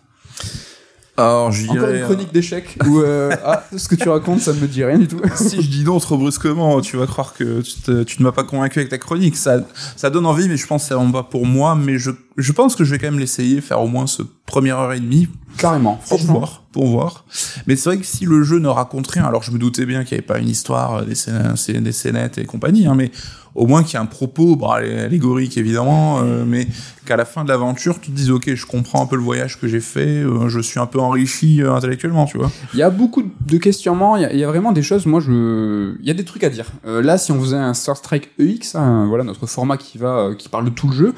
[1.16, 4.54] Alors, je Encore dirais, une chronique d'échecs où euh, ah, ce que tu racontes, ça
[4.54, 5.20] ne me dit rien du tout.
[5.24, 8.24] euh, si je dis non trop brusquement, tu vas croire que tu, te- tu ne
[8.28, 9.36] m'as pas convaincu avec ta chronique.
[9.38, 9.60] Ça,
[9.96, 11.74] ça donne envie, mais je pense que ça en va pour moi.
[11.76, 14.78] Mais je, je pense que je vais quand même l'essayer, faire au moins ce première
[14.80, 17.26] heure et demie Carrément, pour voir, pour voir.
[17.66, 20.04] Mais c'est vrai que si le jeu ne raconte rien, alors je me doutais bien
[20.04, 22.94] qu'il n'y avait pas une histoire, euh, des, scén- scén- des scénettes et compagnie, hein,
[22.96, 23.10] mais
[23.56, 26.68] au moins qu'il y a un propos, bon, allé- allégorique évidemment, euh, mais
[27.08, 29.60] qu'à la fin de l'aventure, tu te dises, ok, je comprends un peu le voyage
[29.60, 32.52] que j'ai fait, euh, je suis un peu enrichi euh, intellectuellement, tu vois.
[32.76, 35.08] Il y a beaucoup de questionnements, il y a, il y a vraiment des choses,
[35.08, 35.96] moi je...
[36.00, 36.68] Il y a des trucs à dire.
[36.86, 40.18] Euh, là, si on faisait un Star Trek EX, hein, voilà notre format qui va,
[40.20, 41.14] euh, qui parle de tout le jeu,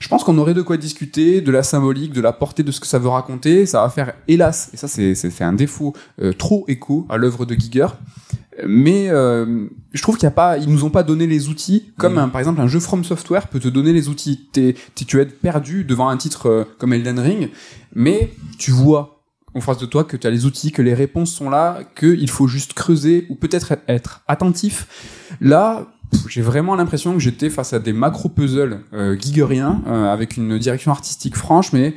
[0.00, 2.80] je pense qu'on aurait de quoi discuter, de la symbolique, de la portée de ce
[2.80, 3.66] que ça veut raconter.
[3.66, 7.54] Ça va faire, hélas, et ça c'est un défaut, euh, trop écho à l'œuvre de
[7.54, 7.86] Giger.
[8.66, 11.92] Mais euh, je trouve qu'il y a pas, ils nous ont pas donné les outils
[11.98, 12.18] comme Mhm.
[12.18, 14.48] un- par exemple un jeu From Software peut te donner les outils.
[14.52, 17.50] T'es- tu vas être perdu devant un titre euh, comme Elden Ring,
[17.94, 19.24] mais tu vois
[19.56, 22.30] en face de toi que tu as les outils, que les réponses sont là, qu'il
[22.30, 24.86] faut juste creuser ou peut-être être attentif.
[25.40, 25.86] Là,
[26.28, 30.90] j'ai vraiment l'impression que j'étais face à des macro-puzzles euh, gigeriens, euh, avec une direction
[30.90, 31.94] artistique franche, mais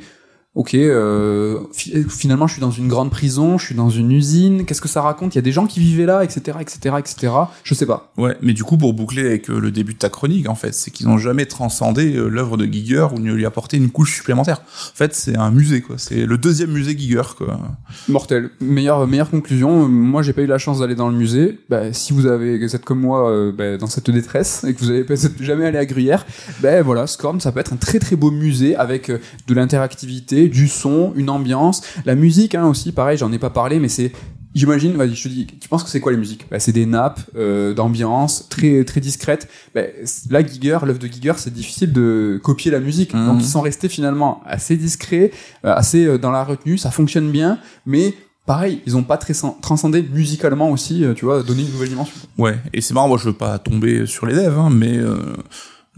[0.58, 4.64] ok, euh, fi- finalement je suis dans une grande prison, je suis dans une usine,
[4.66, 5.34] qu'est-ce que ça raconte?
[5.34, 7.32] Il y a des gens qui vivaient là, etc., etc., etc.
[7.62, 8.12] Je sais pas.
[8.18, 10.74] Ouais, mais du coup, pour boucler avec euh, le début de ta chronique, en fait,
[10.74, 14.16] c'est qu'ils n'ont jamais transcendé euh, l'œuvre de Giger ou ne lui apporté une couche
[14.16, 14.58] supplémentaire.
[14.62, 15.94] En fait, c'est un musée, quoi.
[15.96, 17.60] C'est le deuxième musée Giger, quoi.
[18.08, 18.50] Mortel.
[18.60, 19.84] Meilleure, meilleure conclusion.
[19.84, 21.60] Euh, Moi, j'ai pas eu la chance d'aller dans le musée.
[21.68, 24.80] Bah, si vous avez, vous êtes comme moi, euh, bah, dans cette détresse et que
[24.80, 26.26] vous avez peut-être jamais allé à Gruyère,
[26.60, 30.47] ben voilà, Scorn, ça peut être un très très beau musée avec euh, de l'interactivité,
[30.48, 32.92] du son, une ambiance, la musique hein, aussi.
[32.92, 34.12] Pareil, j'en ai pas parlé, mais c'est
[34.54, 36.46] J'imagine, vas-y, je te dis, tu penses que c'est quoi les musiques?
[36.50, 39.48] Bah, C'est des nappes euh, d'ambiance très très discrètes.
[39.74, 39.82] Bah,
[40.30, 43.14] là, Giger, l'œuvre de Giger, c'est difficile de copier la musique.
[43.14, 43.26] Mhm.
[43.26, 45.30] Donc ils sont restés finalement assez discrets,
[45.64, 46.78] euh, assez euh, dans la retenue.
[46.78, 48.14] Ça fonctionne bien, mais
[48.46, 52.16] pareil, ils ont pas très transcendé musicalement aussi, tu vois, donné une nouvelle dimension.
[52.38, 55.36] Ouais, et c'est marrant, moi, je veux pas tomber sur les devs, hein, mais euh,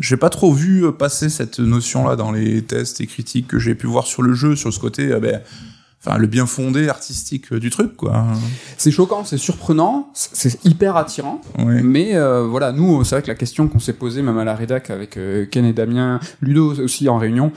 [0.00, 3.74] j'ai pas trop vu euh, passer cette notion-là dans les tests et critiques que j'ai
[3.74, 5.40] pu voir sur le jeu, sur ce côté, euh, ben,
[6.04, 8.26] enfin, le bien fondé artistique euh, du truc, quoi.
[8.78, 11.40] C'est choquant, c'est surprenant, c'est hyper attirant.
[11.58, 11.82] Ouais.
[11.82, 14.56] Mais euh, voilà, nous, c'est vrai que la question qu'on s'est posée même à la
[14.56, 15.18] rédac avec
[15.50, 17.52] Ken et Damien, Ludo aussi en réunion,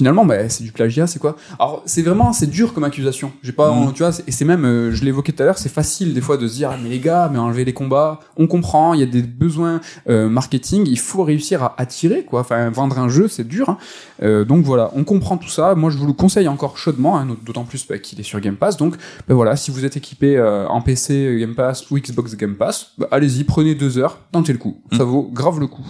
[0.00, 1.36] finalement, bah, c'est du plagiat, c'est quoi?
[1.58, 3.32] Alors, c'est vraiment, c'est dur comme accusation.
[3.42, 3.92] J'ai pas, Mhm.
[3.92, 6.38] tu vois, et c'est même, euh, je l'évoquais tout à l'heure, c'est facile des fois
[6.38, 9.02] de se dire, ah, mais les gars, mais enlever les combats, on comprend, il y
[9.02, 12.40] a des besoins euh, marketing, il faut réussir à attirer, quoi.
[12.40, 13.68] Enfin, vendre un jeu, c'est dur.
[13.68, 13.76] hein.
[14.22, 15.74] Euh, donc voilà, on comprend tout ça.
[15.74, 18.56] Moi, je vous le conseille encore chaudement, hein, d'autant plus bah, qu'il est sur Game
[18.56, 18.78] Pass.
[18.78, 18.94] Donc,
[19.28, 22.92] ben voilà, si vous êtes équipé euh, en PC Game Pass ou Xbox Game Pass,
[22.96, 24.80] bah, allez-y, prenez deux heures, tentez le coup.
[24.96, 25.84] Ça vaut grave le coup.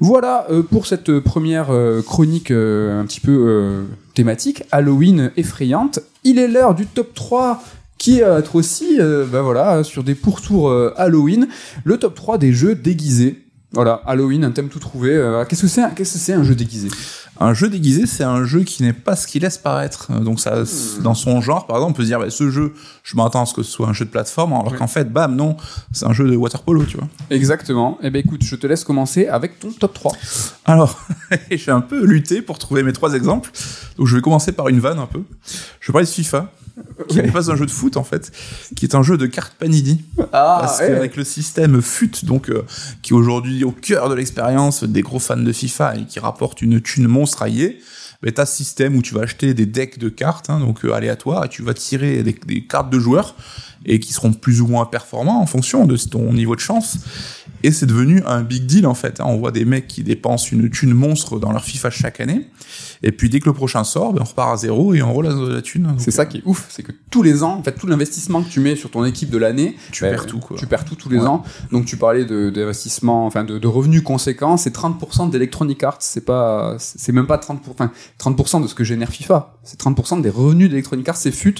[0.00, 3.84] Voilà euh, pour cette première euh, chronique euh, un petit peu euh,
[4.14, 6.00] thématique, Halloween effrayante.
[6.24, 7.62] Il est l'heure du top 3
[7.98, 11.48] qui va être aussi euh, bah voilà, sur des pourtours euh, Halloween,
[11.84, 13.44] le top 3 des jeux déguisés.
[13.72, 15.14] Voilà, Halloween, un thème tout trouvé.
[15.14, 16.88] Euh, Qu'est-ce que c'est Qu'est-ce que c'est un jeu déguisé?
[17.42, 20.08] Un jeu déguisé, c'est un jeu qui n'est pas ce qu'il laisse paraître.
[20.10, 20.62] Euh, Donc ça,
[21.00, 23.46] dans son genre, par exemple, on peut se dire, bah, ce jeu, je m'attends à
[23.46, 25.56] ce que ce soit un jeu de plateforme, alors qu'en fait, bam, non,
[25.92, 27.08] c'est un jeu de water polo, tu vois.
[27.30, 27.98] Exactement.
[28.02, 30.12] Eh ben écoute, je te laisse commencer avec ton top 3.
[30.66, 31.00] Alors,
[31.50, 33.50] j'ai un peu lutté pour trouver mes trois exemples.
[33.96, 35.22] Donc je vais commencer par une vanne un peu.
[35.80, 36.52] Je vais parler de FIFA,
[37.08, 37.22] qui Ouais.
[37.26, 38.30] n'est pas un jeu de foot en fait,
[38.76, 40.04] qui est un jeu de cartes Panini.
[40.32, 40.88] Ah, Parce ouais.
[40.88, 42.62] qu'avec le système FUT, donc euh,
[43.02, 46.62] qui est aujourd'hui au cœur de l'expérience des gros fans de FIFA et qui rapporte
[46.62, 47.70] une thune monstre à EA,
[48.22, 50.92] ben, t'as ce système où tu vas acheter des decks de cartes, hein, donc euh,
[50.92, 53.34] aléatoires, et tu vas tirer des, des cartes de joueurs
[53.86, 56.98] et qui seront plus ou moins performants en fonction de ton niveau de chance.
[57.62, 59.20] Et c'est devenu un big deal en fait.
[59.20, 59.24] hein.
[59.26, 62.48] On voit des mecs qui dépensent une thune monstre dans leur FIFA chaque année.
[63.02, 65.26] Et puis dès que le prochain sort, ben, on repart à zéro et on roule
[65.26, 65.94] la, la thune.
[65.98, 68.48] C'est ça qui est ouf, c'est que tous les ans, en fait, tout l'investissement que
[68.48, 70.56] tu mets sur ton équipe de l'année, Tu bah, perds tout, quoi.
[70.58, 71.26] Tu perds tout tous les Ouais.
[71.26, 71.42] ans.
[71.72, 76.24] Donc tu parlais de d'investissement, enfin de, de revenus conséquents, c'est 30% d'Electronic Arts, c'est
[76.24, 80.30] pas, c'est même pas 30%, enfin 30% de ce que génère FIFA, c'est 30% des
[80.30, 81.56] revenus d'Electronic Arts, c'est fut.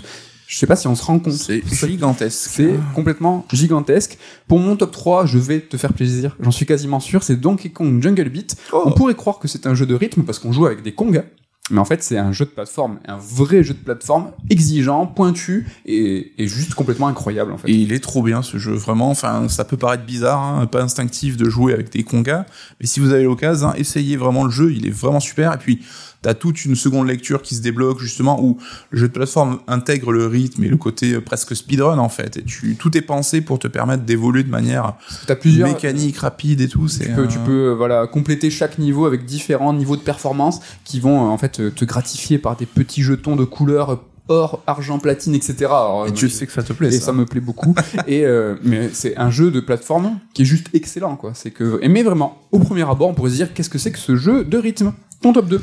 [0.50, 1.32] Je sais pas si on se rend compte.
[1.32, 2.50] C'est gigantesque.
[2.50, 4.18] C'est complètement gigantesque.
[4.48, 7.70] Pour mon top 3, je vais te faire plaisir, j'en suis quasiment sûr, c'est Donkey
[7.70, 8.56] Kong Jungle Beat.
[8.72, 8.82] Oh.
[8.84, 11.22] On pourrait croire que c'est un jeu de rythme parce qu'on joue avec des congas.
[11.70, 15.68] Mais en fait, c'est un jeu de plateforme, un vrai jeu de plateforme exigeant, pointu
[15.86, 17.68] et, et juste complètement incroyable en fait.
[17.68, 19.10] Et il est trop bien ce jeu, vraiment.
[19.10, 22.44] Enfin, ça peut paraître bizarre, hein, pas instinctif de jouer avec des congas,
[22.80, 25.54] mais si vous avez l'occasion, hein, essayez vraiment le jeu, il est vraiment super.
[25.54, 25.80] Et puis,
[26.22, 28.58] t'as toute une seconde lecture qui se débloque justement où
[28.90, 32.36] le jeu de plateforme intègre le rythme et le côté euh, presque speedrun en fait.
[32.36, 34.94] Et tu, tout est pensé pour te permettre d'évoluer de manière
[35.26, 35.68] T'as plusieurs.
[35.68, 36.86] mécanique, rapide et tout.
[36.88, 41.00] Tu peux, tu peux euh, voilà compléter chaque niveau avec différents niveaux de performance qui
[41.00, 43.96] vont euh, en fait te gratifier par des petits jetons de couleur euh,
[44.28, 45.56] or, argent, platine, etc.
[45.64, 46.88] Alors, Et tu sais que ça te plaît.
[46.88, 47.06] et ça.
[47.06, 47.74] ça me plaît beaucoup.
[48.06, 51.32] et euh, mais c'est un jeu de plateforme qui est juste excellent quoi.
[51.34, 53.90] C'est que et mais vraiment au premier abord on pourrait se dire qu'est-ce que c'est
[53.90, 54.92] que ce jeu de rythme?
[55.22, 55.60] Ton top 2.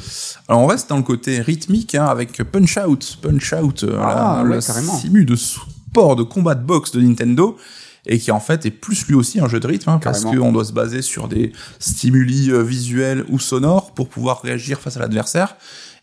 [0.47, 4.43] Alors on reste dans le côté rythmique hein, avec Punch Out, Punch Out, euh, Ah,
[4.43, 4.61] la- ouais,
[4.99, 7.57] simu de sport de combat de boxe de Nintendo
[8.05, 10.51] et qui en fait est plus lui aussi un jeu de rythme hein, parce qu'on
[10.51, 14.99] doit se baser sur des stimuli euh, visuels ou sonores pour pouvoir réagir face à
[14.99, 15.55] l'adversaire.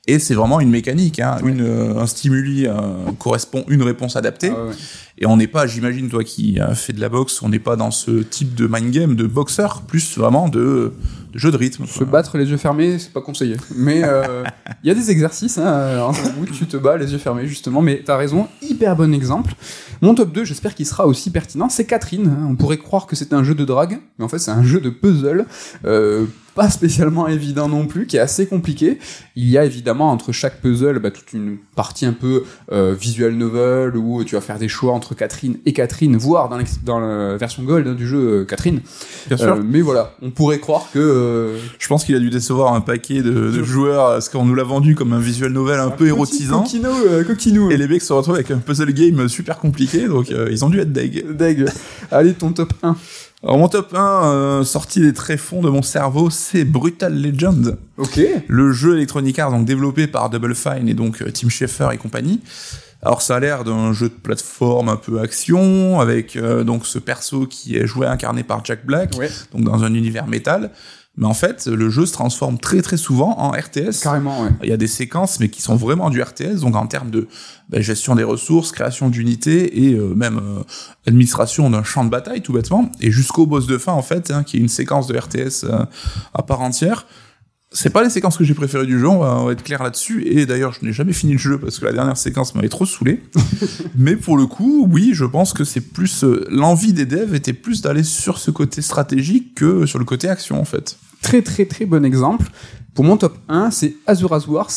[0.07, 1.39] Et c'est vraiment une mécanique, hein.
[1.45, 2.73] une, euh, un stimuli euh,
[3.19, 4.53] correspond une réponse adaptée.
[4.55, 4.75] Ah ouais.
[5.17, 7.77] Et on n'est pas, j'imagine, toi qui as fait de la boxe, on n'est pas
[7.77, 10.93] dans ce type de mind game de boxeur, plus vraiment de,
[11.33, 11.87] de jeu de rythme.
[11.87, 13.57] Se battre les yeux fermés, c'est pas conseillé.
[13.77, 14.43] Mais euh,
[14.85, 17.81] il y a des exercices hein, où tu te bats les yeux fermés, justement.
[17.81, 19.55] Mais t'as raison, hyper bon exemple.
[20.03, 22.27] Mon top 2, j'espère qu'il sera aussi pertinent, c'est Catherine.
[22.27, 22.47] hein.
[22.51, 24.81] On pourrait croire que c'est un jeu de drague, mais en fait c'est un jeu
[24.81, 25.47] de puzzle.
[26.55, 28.99] Pas spécialement évident non plus, qui est assez compliqué.
[29.35, 33.35] Il y a évidemment entre chaque puzzle bah, toute une partie un peu euh, visual
[33.35, 37.63] novel où tu vas faire des choix entre Catherine et Catherine, voire dans, la version
[37.65, 38.81] gold hein, du jeu euh, Catherine.
[39.27, 39.49] Bien sûr.
[39.49, 42.81] Euh, mais voilà, on pourrait croire que euh, Je pense qu'il a dû décevoir un
[42.81, 46.07] paquet de, de joueurs parce qu'on nous l'a vendu comme un visual novel un peu
[46.07, 46.63] érotisant.
[46.63, 46.93] Coquino,
[47.27, 47.71] coquinou.
[47.71, 50.81] Et les mecs se retrouvent avec un puzzle game super compliqué, donc ils ont dû
[50.81, 51.37] être deg.
[51.37, 51.67] Deg.
[52.11, 52.97] Allez, ton top 1.
[53.45, 58.19] Alors mon top 1, euh, sorti des tréfonds de mon cerveau, c'est Brutal Legend, Ok.
[58.49, 61.99] le jeu Electronic Arts donc développé par Double Fine et donc euh, Tim Schafer et
[61.99, 62.41] compagnie.
[63.03, 66.99] Alors ça a l'air d'un jeu de plateforme un peu action avec euh, donc ce
[66.99, 69.29] perso qui est joué incarné par Jack Black, Ouais.
[69.53, 70.71] donc dans un univers métal.
[71.17, 74.01] Mais en fait, le jeu se transforme très très souvent en RTS.
[74.03, 74.51] Carrément, ouais.
[74.65, 77.29] Il y a des séquences, mais qui sont vraiment du RTS, donc en termes de
[77.69, 80.63] bah, gestion des ressources, création d'unités et euh, même euh,
[81.07, 82.91] administration d'un champ de bataille, tout bêtement.
[83.01, 85.85] Et jusqu'au boss de fin, en fait, hein, qui est une séquence de RTS euh,
[86.35, 87.07] à part entière.
[87.77, 89.83] C'est pas les séquences que j'ai préférées du jeu, on va, on va être clair
[89.83, 90.23] là-dessus.
[90.27, 92.87] Et d'ailleurs, je n'ai jamais fini le jeu parce que la dernière séquence m'avait trop
[92.87, 93.21] saoulé.
[93.97, 97.53] Mais pour le coup, oui, je pense que c'est plus euh, l'envie des devs était
[97.53, 100.97] plus d'aller sur ce côté stratégique que sur le côté action, en fait.
[101.21, 102.47] Très, très, très bon exemple.
[102.95, 104.71] Pour mon top 1, c'est Azura's Wars.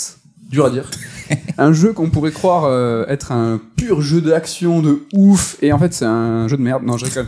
[0.50, 0.90] Dur à dire.
[1.58, 5.58] un jeu qu'on pourrait croire euh, être un pur jeu d'action de ouf.
[5.62, 6.84] Et en fait, c'est un jeu de merde.
[6.84, 7.28] Non, je rigole.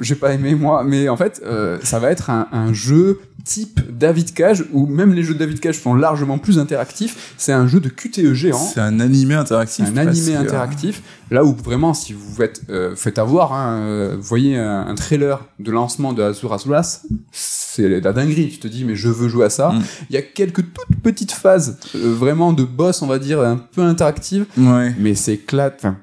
[0.00, 0.84] J'ai pas aimé, moi.
[0.84, 5.12] Mais en fait, euh, ça va être un, un jeu type David Cage, où même
[5.12, 7.34] les jeux de David Cage sont largement plus interactifs.
[7.36, 8.58] C'est un jeu de QTE géant.
[8.58, 9.86] C'est un animé interactif.
[9.86, 10.46] un animé presque.
[10.46, 11.02] interactif.
[11.30, 14.94] Là où vraiment, si vous faites, euh, faites avoir, hein, euh, vous voyez un, un
[14.96, 18.48] trailer de lancement de Azura's Wrath, c'est la dinguerie.
[18.48, 19.70] Tu te dis, mais je veux jouer à ça.
[19.70, 19.82] Mm.
[20.10, 23.56] Il y a quelques toutes petites phases, euh, vraiment de boss, on va dire, un
[23.56, 24.46] peu interactives.
[24.58, 24.94] Ouais.
[24.98, 25.96] Mais c'est éclate, enfin.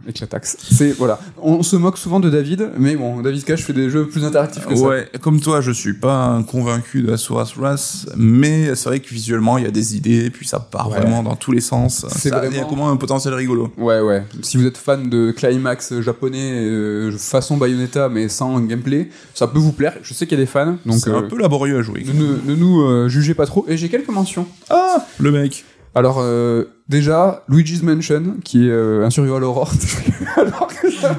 [0.43, 1.19] C'est, voilà.
[1.41, 4.65] On se moque souvent de David, mais bon, David Cage fait des jeux plus interactifs
[4.65, 4.83] que ça.
[4.83, 9.57] Ouais, comme toi, je suis pas convaincu de Asuras Wrath, mais c'est vrai que visuellement,
[9.57, 10.99] il y a des idées, puis ça part Ouais.
[10.99, 12.05] vraiment dans tous les sens.
[12.09, 13.71] C'est Ça- Il y a vraiment- comment un potentiel rigolo.
[13.77, 14.23] Ouais, ouais.
[14.41, 19.59] Si vous êtes fan de climax japonais, euh, façon Bayonetta, mais sans gameplay, ça peut
[19.59, 19.95] vous plaire.
[20.03, 22.03] Je sais qu'il y a des fans, donc C'est euh, un peu laborieux à jouer.
[22.05, 23.65] ne nous euh, jugez pas trop.
[23.67, 24.45] Et j'ai quelques mentions.
[24.69, 25.63] Ah, le mec.
[25.97, 29.71] Alors, euh, déjà, Luigi's Mansion, qui est euh, un survival horror.
[30.37, 31.17] Alors que ça-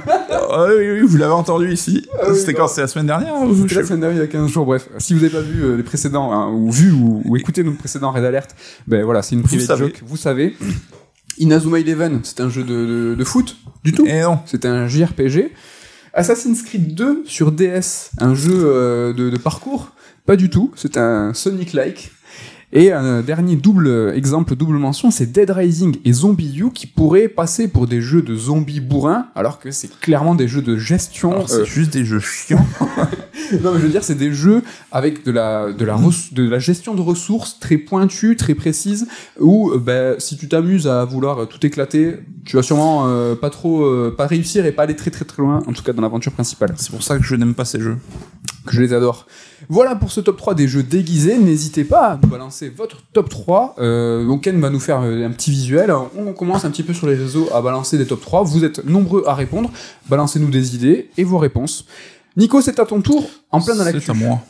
[0.51, 2.07] Ah oui, oui, vous l'avez entendu ici.
[2.14, 4.31] Ah oui, C'était quand C'était la semaine dernière C'était la semaine dernière, il y a
[4.31, 4.89] 15 jours, bref.
[4.99, 7.72] Si vous n'avez pas vu euh, les précédents, hein, ou vu, ou, ou écouté nos
[7.72, 8.55] précédents Red Alert,
[8.87, 9.87] ben voilà, c'est une savez.
[9.87, 10.55] joke, vous savez.
[11.39, 14.07] Inazuma Eleven, c'est un jeu de, de, de foot, du tout.
[14.09, 14.39] Eh non.
[14.47, 15.51] C'était un JRPG.
[16.14, 19.91] Assassin's Creed 2 sur DS, un jeu de, de parcours,
[20.24, 20.72] pas du tout.
[20.76, 22.12] C'est un Sonic-like.
[22.71, 27.29] Et un dernier double exemple, double mention, c'est Dead Rising et Zombie U qui pourraient
[27.29, 31.33] passer pour des jeux de zombies bourrins, alors que c'est clairement des jeux de gestion.
[31.33, 32.66] Alors, C'est euh, juste des jeux chiants.
[33.62, 34.62] non, mais je veux dire, c'est des jeux
[34.93, 39.09] avec de la, de la, res- de la gestion de ressources très pointue, très précise,
[39.41, 43.49] où, euh, ben, si tu t'amuses à vouloir tout éclater, tu vas sûrement euh, pas
[43.49, 46.03] trop, euh, pas réussir et pas aller très très très loin, en tout cas dans
[46.03, 47.97] l'aventure principale, C'est pour ça que je n'aime pas ces jeux.
[48.69, 49.27] Que je les adore.
[49.69, 51.39] Voilà pour ce top 3 des jeux déguisés.
[51.39, 53.77] N'hésitez pas à nous balancer votre top 3.
[53.79, 55.93] Euh, donc Ken va nous faire euh, un petit visuel.
[56.16, 58.45] On commence un petit peu sur les réseaux à balancer des top 3.
[58.45, 59.71] Vous êtes nombreux à répondre.
[60.09, 61.87] Balancez-nous des idées et vos réponses.
[62.37, 64.01] Nico, c'est à ton tour, en plein dans l'actu.
[64.01, 64.41] C'est à moi.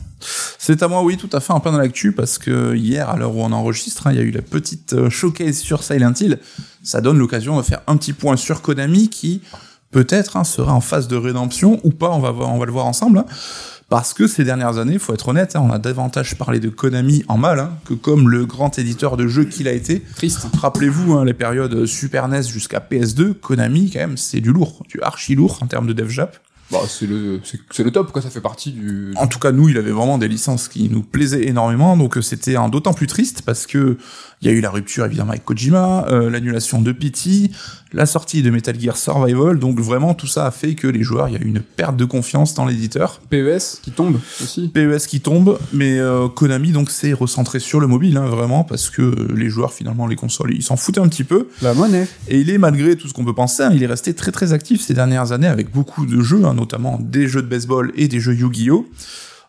[0.58, 3.16] C'est à moi, oui, tout à fait, en plein dans l'actu, parce que hier, à
[3.16, 6.12] l'heure où on enregistre, hein, il y a eu la petite euh, showcase sur Silent
[6.20, 6.38] Hill.
[6.82, 9.40] Ça donne l'occasion de faire un petit point sur Konami qui,
[9.90, 12.72] peut-être, hein, sera en phase de rédemption ou pas, on va, voir, on va le
[12.72, 13.18] voir ensemble.
[13.18, 13.26] hein.
[13.88, 17.24] Parce que ces dernières années, faut être honnête, hein, on a davantage parlé de Konami
[17.26, 20.02] en mal hein, que comme le grand éditeur de jeux qu'il a été.
[20.14, 20.46] Triste.
[20.60, 25.00] Rappelez-vous, hein, les périodes Super NES jusqu'à PS2, Konami, quand même, c'est du lourd, du
[25.00, 26.36] archi lourd en termes de dev jap.
[26.70, 28.20] Bah, c'est le, c'est, le top, quoi.
[28.20, 29.14] Ça fait partie du.
[29.16, 32.56] En tout cas, nous, il avait vraiment des licences qui nous plaisaient énormément, donc c'était
[32.56, 33.96] un d'autant plus triste parce que
[34.40, 37.50] il y a eu la rupture évidemment avec Kojima, euh, l'annulation de PT,
[37.92, 41.28] la sortie de Metal Gear Survival, donc vraiment tout ça a fait que les joueurs,
[41.28, 43.20] il y a eu une perte de confiance dans l'éditeur.
[43.30, 44.68] PES qui tombe aussi.
[44.68, 48.90] PES qui tombe, mais euh, Konami donc s'est recentré sur le mobile, hein, vraiment, parce
[48.90, 51.48] que les joueurs finalement, les consoles, ils s'en foutaient un petit peu.
[51.62, 52.06] La monnaie.
[52.28, 54.52] Et il est, malgré tout ce qu'on peut penser, hein, il est resté très très
[54.52, 58.08] actif ces dernières années avec beaucoup de jeux, hein, notamment des jeux de baseball et
[58.08, 58.86] des jeux Yu-Gi-Oh!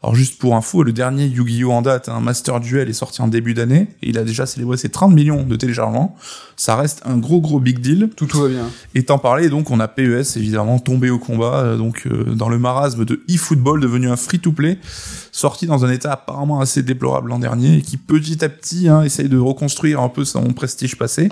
[0.01, 1.73] Alors juste pour info, le dernier Yu-Gi-Oh!
[1.73, 4.77] en date, un Master Duel, est sorti en début d'année, et il a déjà célébré
[4.77, 6.15] ses 30 millions de téléchargements.
[6.55, 8.09] Ça reste un gros gros big deal.
[8.15, 8.69] Tout, tout va bien.
[8.95, 12.57] Étant parlé, donc on a PES évidemment tombé au combat, euh, donc euh, dans le
[12.57, 14.79] marasme de eFootball devenu un free-to-play,
[15.33, 19.03] sorti dans un état apparemment assez déplorable l'an dernier, et qui petit à petit hein,
[19.03, 21.27] essaye de reconstruire un peu son prestige passé.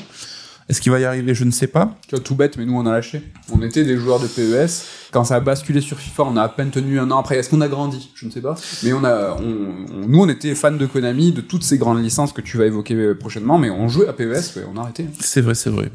[0.70, 1.34] Est-ce qu'il va y arriver?
[1.34, 1.96] Je ne sais pas.
[2.08, 3.22] Tu vois, tout bête, mais nous, on a lâché.
[3.54, 4.84] On était des joueurs de PES.
[5.18, 7.38] Quand ça a basculé sur FIFA, on a à peine tenu un an après.
[7.38, 8.12] Est-ce qu'on a grandi?
[8.14, 8.54] Je ne sais pas.
[8.84, 12.42] Mais on a, nous, on était fans de Konami, de toutes ces grandes licences que
[12.42, 15.08] tu vas évoquer euh, prochainement, mais on jouait à PES, on a arrêté.
[15.20, 15.90] C'est vrai, c'est vrai.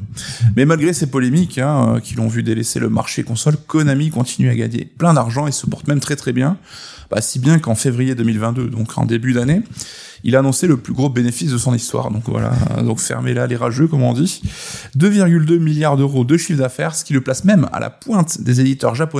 [0.57, 4.49] Mais malgré ces polémiques hein, euh, qui l'ont vu délaisser le marché console, Konami continue
[4.49, 6.57] à gagner plein d'argent et se porte même très très bien.
[7.09, 9.61] Bah, si bien qu'en février 2022, donc en début d'année,
[10.23, 12.09] il a annoncé le plus gros bénéfice de son histoire.
[12.09, 14.41] Donc voilà, donc fermez là les rageux, comme on dit.
[14.97, 18.61] 2,2 milliards d'euros de chiffre d'affaires, ce qui le place même à la pointe des
[18.61, 19.12] éditeurs japonais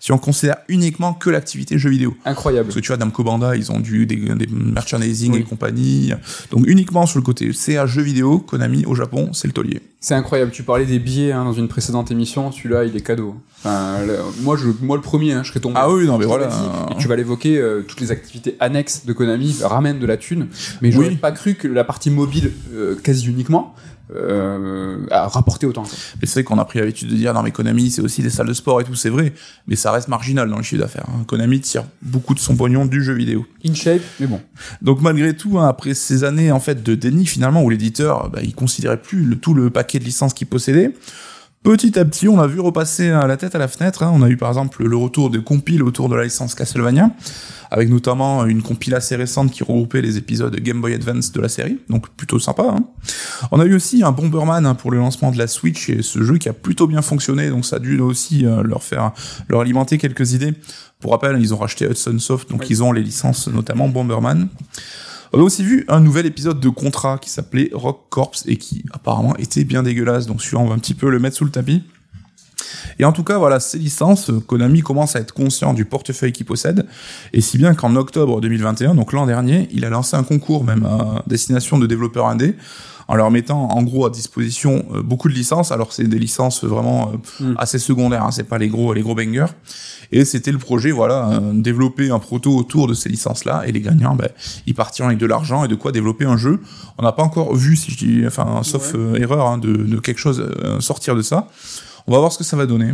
[0.00, 2.16] si on considère uniquement que l'activité jeu vidéo.
[2.24, 2.66] Incroyable.
[2.68, 5.40] Parce que tu vois, Namco Bandai, ils ont dû des, des merchandising Oui.
[5.40, 6.12] et compagnie.
[6.50, 9.80] Donc uniquement sur le côté CA jeux vidéo, Konami au Japon, c'est le taulier.
[10.00, 10.50] C'est incroyable.
[10.50, 12.52] Tu parlais des billets hein, dans une précédente émission.
[12.52, 13.36] Celui-là, il est cadeau.
[13.60, 14.00] Enfin,
[14.42, 15.76] moi, je, moi, le premier, hein, je serais tombé.
[15.78, 16.48] Ah oui, non, mais Je voilà.
[16.48, 16.94] l'avais dit.
[16.94, 20.48] Et tu vas l'évoquer, euh, toutes les activités annexes de Konami ramènent de la thune.
[20.82, 21.16] Mais j'aurais Oui.
[21.16, 23.74] pas cru que la partie mobile, euh, quasi uniquement,
[24.14, 25.84] euh, a rapporté autant.
[25.84, 28.48] c'est vrai qu'on a pris l'habitude de dire, non mais Konami, c'est aussi des salles
[28.48, 29.32] de sport et tout, c'est vrai.
[29.66, 31.06] Mais ça reste marginal dans le chiffre d'affaires.
[31.08, 31.24] hein.
[31.26, 33.46] Konami tire beaucoup de son pognon du jeu vidéo.
[33.66, 34.40] In shape, mais bon.
[34.82, 38.40] Donc malgré tout, hein, après ces années en fait de déni finalement, où l'éditeur, bah,
[38.42, 40.92] il considérait plus le, tout le paquet de licences qu'il possédait,
[41.64, 44.02] petit à petit, on l'a vu repasser la tête à la fenêtre.
[44.02, 44.12] hein.
[44.14, 47.10] On a eu par exemple le retour de compiles autour de la licence Castlevania,
[47.70, 51.48] avec notamment une compile assez récente qui regroupait les épisodes Game Boy Advance de la
[51.48, 52.64] série, donc plutôt sympa.
[52.68, 52.84] hein.
[53.50, 56.22] On a eu aussi un Bomberman hein, pour le lancement de la Switch et ce
[56.22, 59.12] jeu qui a plutôt bien fonctionné, donc ça a dû aussi euh, leur faire
[59.48, 60.54] leur alimenter quelques idées.
[61.00, 62.66] Pour rappel, ils ont racheté Hudson Soft, donc Oui.
[62.70, 64.48] ils ont les licences notamment Bomberman.
[65.34, 68.84] On a aussi vu un nouvel épisode de Contra qui s'appelait Rock Corps et qui
[68.92, 71.50] apparemment était bien dégueulasse, donc celui-là on va un petit peu le mettre sous le
[71.50, 71.82] tapis.
[73.00, 76.46] Et en tout cas, voilà, ces licences, Konami commence à être conscient du portefeuille qu'il
[76.46, 76.86] possède,
[77.32, 80.84] et si bien qu'en octobre 2021, donc l'an dernier, il a lancé un concours même
[80.84, 82.54] à destination de développeurs indés,
[83.08, 85.72] en leur mettant en gros à disposition euh, beaucoup de licences.
[85.72, 87.54] Alors c'est des licences vraiment euh, Mm.
[87.58, 89.52] assez secondaires, hein, c'est pas les gros les gros bangers.
[90.16, 93.80] Et c'était le projet, voilà, euh, développer un proto autour de ces licences-là, et les
[93.80, 94.28] gagnants, ben,
[94.66, 96.60] ils partiront avec de l'argent et de quoi développer un jeu.
[96.98, 99.00] On n'a pas encore vu, si je dis, enfin, sauf Ouais.
[99.00, 101.48] euh, erreur, hein, de, de quelque chose euh, sortir de ça.
[102.06, 102.92] On va voir ce que ça va donner.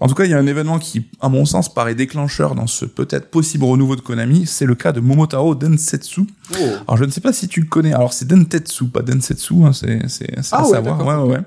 [0.00, 2.66] En tout cas, il y a un événement qui, à mon sens, paraît déclencheur dans
[2.66, 4.46] ce peut-être possible renouveau de Konami.
[4.46, 6.22] C'est le cas de Momotaro Densetsu.
[6.22, 6.56] Oh.
[6.88, 7.92] Alors, je ne sais pas si tu le connais.
[7.94, 9.54] Alors, c'est Dentetsu, pas Densetsu.
[9.64, 11.06] Hein, c'est c'est c'est à Ah ouais, savoir.
[11.06, 11.42] Ouais, ouais, ouais.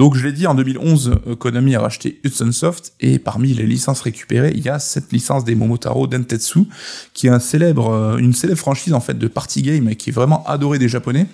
[0.00, 3.66] Donc, je l'ai dit, en 2011, euh, Konami a racheté Hudson Soft et parmi les
[3.66, 6.60] licences récupérées, il y a cette licence des Momotaro Dentetsu,
[7.12, 10.12] qui est un célèbre, euh, une célèbre franchise en fait de party game qui est
[10.14, 11.26] vraiment adorée des Japonais.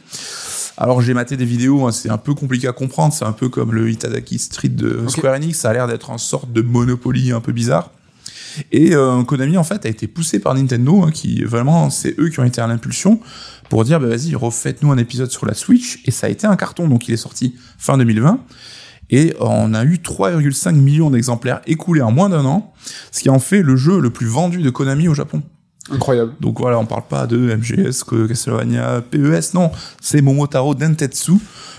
[0.76, 3.48] Alors j'ai maté des vidéos, hein, c'est un peu compliqué à comprendre, c'est un peu
[3.48, 5.04] comme le Itadaki Street de.
[5.06, 7.92] Square Enix, ça a l'air d'être une sorte de Monopoly un peu bizarre.
[8.72, 12.28] Et euh, Konami en fait a été poussé par Nintendo, hein, qui vraiment c'est eux
[12.28, 13.20] qui ont été à l'impulsion
[13.68, 16.00] pour dire bah, vas-y refaites-nous un épisode sur la Switch.
[16.04, 16.88] Et ça a été un carton.
[16.88, 18.40] Donc il est sorti fin 2020
[19.10, 22.72] et on a eu 3,5 millions d'exemplaires écoulés en moins d'un an,
[23.12, 25.42] ce qui en fait le jeu le plus vendu de Konami au Japon.
[25.90, 26.34] Incroyable.
[26.40, 29.70] Donc voilà, on parle pas de MGS, Castlevania, PES, non,
[30.00, 31.32] c'est Momotaro Dentetsu,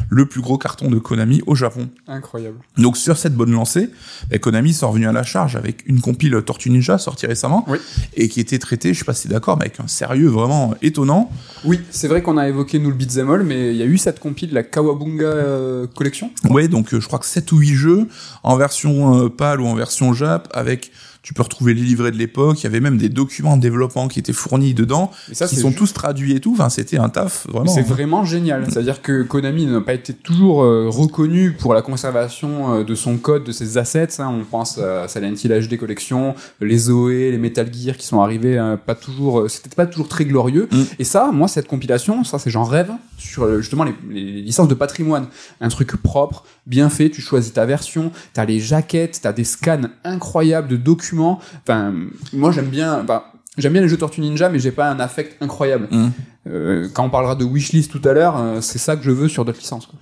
[0.09, 1.89] le plus gros carton de Konami au Japon.
[2.07, 2.57] Incroyable.
[2.77, 3.89] Donc sur cette bonne lancée,
[4.29, 7.79] ben, Konami sont revenus à la charge avec une compile Tortue Ninja sortie récemment Oui.
[8.15, 11.29] et qui était traitée, je sais pas si d'accord, mais avec un sérieux vraiment étonnant.
[11.65, 13.97] Oui, c'est vrai qu'on a évoqué nous le beat'em all, mais il y a eu
[13.97, 16.31] cette compile, la Kawabunga euh, Collection.
[16.49, 18.07] Ouais, donc euh, je crois que 7 ou 8 jeux
[18.43, 20.91] en version euh, PAL ou en version JAP avec
[21.27, 24.07] tu peux retrouver les livrets de l'époque, il y avait même des documents de développement
[24.07, 27.09] qui étaient fournis dedans, Et ça, qui sont tous traduits et tout, enfin c'était un
[27.09, 27.69] taf vraiment.
[27.69, 28.63] C'est vraiment génial.
[28.69, 33.17] C'est-à-dire que Konami n'a pas été toujours euh, reconnu pour la conservation euh, de son
[33.17, 34.21] code, de ses assets.
[34.21, 34.33] hein.
[34.39, 38.57] On pense à Silent Hill HD Collection, les Zoé, les Metal Gear qui sont arrivés,
[38.57, 40.69] euh, pas toujours, c'était pas toujours très glorieux.
[40.71, 40.81] Mm.
[40.99, 44.75] Et ça, moi, cette compilation, ça, c'est j'en rêve sur justement les, les licences de
[44.75, 45.27] patrimoine.
[45.59, 47.09] Un truc propre, bien fait.
[47.09, 51.16] Tu choisis ta version, t'as les jaquettes, t'as des scans incroyables de documents.
[51.17, 51.93] Enfin,
[52.33, 53.01] moi, j'aime bien.
[53.01, 53.23] Enfin,
[53.57, 55.87] J'aime bien les jeux Tortue Ninja, mais j'ai pas un affect incroyable.
[55.89, 56.09] Mm.
[56.47, 59.27] Euh, quand on parlera de wishlist tout à l'heure, euh, c'est ça que je veux
[59.27, 59.87] sur d'autres licences.
[59.87, 59.97] quoi.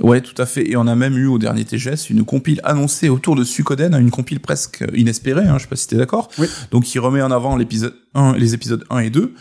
[0.00, 0.68] Ouais, tout à fait.
[0.68, 4.10] Et on a même eu au dernier TGS une compile annoncée autour de Suikoden, une
[4.10, 6.28] compile presque inespérée, hein, je sais pas si t'es d'accord.
[6.38, 6.48] Oui.
[6.72, 9.32] Donc qui remet en avant l'épisode 1, les épisodes 1 et 2.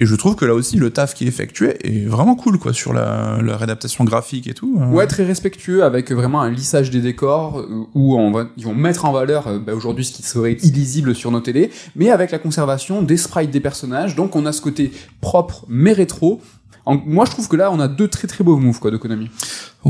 [0.00, 2.72] Et je trouve que là aussi, le taf qui est effectué est vraiment cool, quoi,
[2.72, 4.76] sur la, la réadaptation graphique et tout.
[4.80, 4.90] hein.
[4.90, 8.74] Ouais, très respectueux avec vraiment un lissage des décors euh, où on va, ils vont
[8.74, 12.32] mettre en valeur euh, bah, aujourd'hui ce qui serait illisible sur nos télés, mais avec
[12.32, 14.16] la conservation des sprites des personnages.
[14.16, 14.90] Donc on a ce côté
[15.20, 16.40] propre mais rétro.
[16.86, 18.96] En- moi, je trouve que là, on a deux très très beaux moves quoi de
[18.98, 19.30] Konami.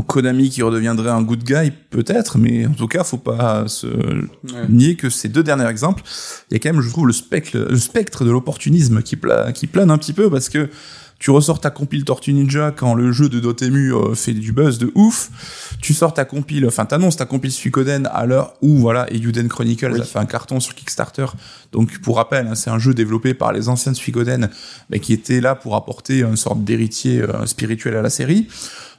[0.07, 4.23] Konami qui redeviendrait un good guy, peut-être, mais en tout cas, faut pas se Ouais.
[4.69, 6.03] nier que ces deux derniers exemples,
[6.49, 9.51] il y a quand même, je trouve, le spectre, le spectre de l'opportunisme qui, pla-
[9.51, 10.69] qui plane un petit peu parce que
[11.25, 14.77] tu ressors ta compile Tortue Ninja quand le jeu de Dotemu euh, fait du buzz
[14.77, 15.31] de ouf.
[15.81, 19.91] Tu sors ta compile, enfin t'annonces ta compile Suikoden à l'heure où voilà Eiyuden Chronicles
[19.91, 20.01] Oui.
[20.01, 21.25] a fait un carton sur Kickstarter.
[21.71, 24.51] Donc pour rappel, hein, c'est un jeu développé par les anciens de Suikoden,
[24.91, 28.47] mais qui était là pour apporter une sorte d'héritier euh, spirituel à la série.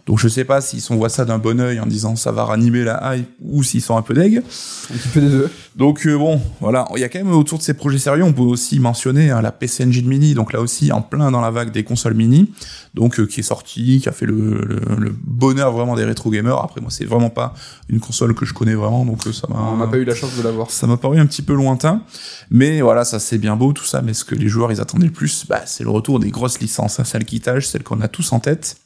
[0.06, 2.84] Donc je sais pas s'ils voient ça d'un bon œil en disant ça va ranimer
[2.84, 4.38] la hype ou s'ils sont un peu deg.
[4.38, 5.50] Un petit peu des deux.
[5.74, 8.32] Donc euh, bon, voilà, il y a quand même autour de ces projets sérieux, on
[8.32, 11.50] peut aussi mentionner hein, la PC Engine Mini, donc là aussi en plein dans la
[11.50, 12.52] vague des consoles mini,
[12.94, 16.30] donc euh, qui est sortie, qui a fait le, le, le bonheur vraiment des rétro
[16.30, 16.56] gamers.
[16.62, 17.52] Après moi, c'est vraiment pas
[17.88, 20.14] une console que je connais vraiment, donc euh, ça m'a On n'a pas eu la
[20.14, 20.70] chance de l'avoir.
[20.70, 22.02] ça m'a paru un petit peu lointain,
[22.50, 25.06] mais voilà, ça c'est bien beau tout ça, mais ce que les joueurs ils attendaient
[25.06, 28.00] le plus, bah, c'est le retour des grosses licences, hein, celles qui tâchent, celles qu'on
[28.00, 28.76] a tous en tête.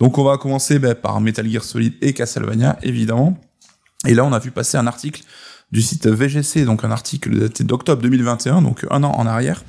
[0.00, 3.38] Donc on va commencer bah, par Metal Gear Solid et Castlevania, évidemment.
[4.06, 5.22] Et là on a vu passer un article
[5.72, 9.62] du site VGC, donc un article daté d'octobre 2021, donc un an en arrière.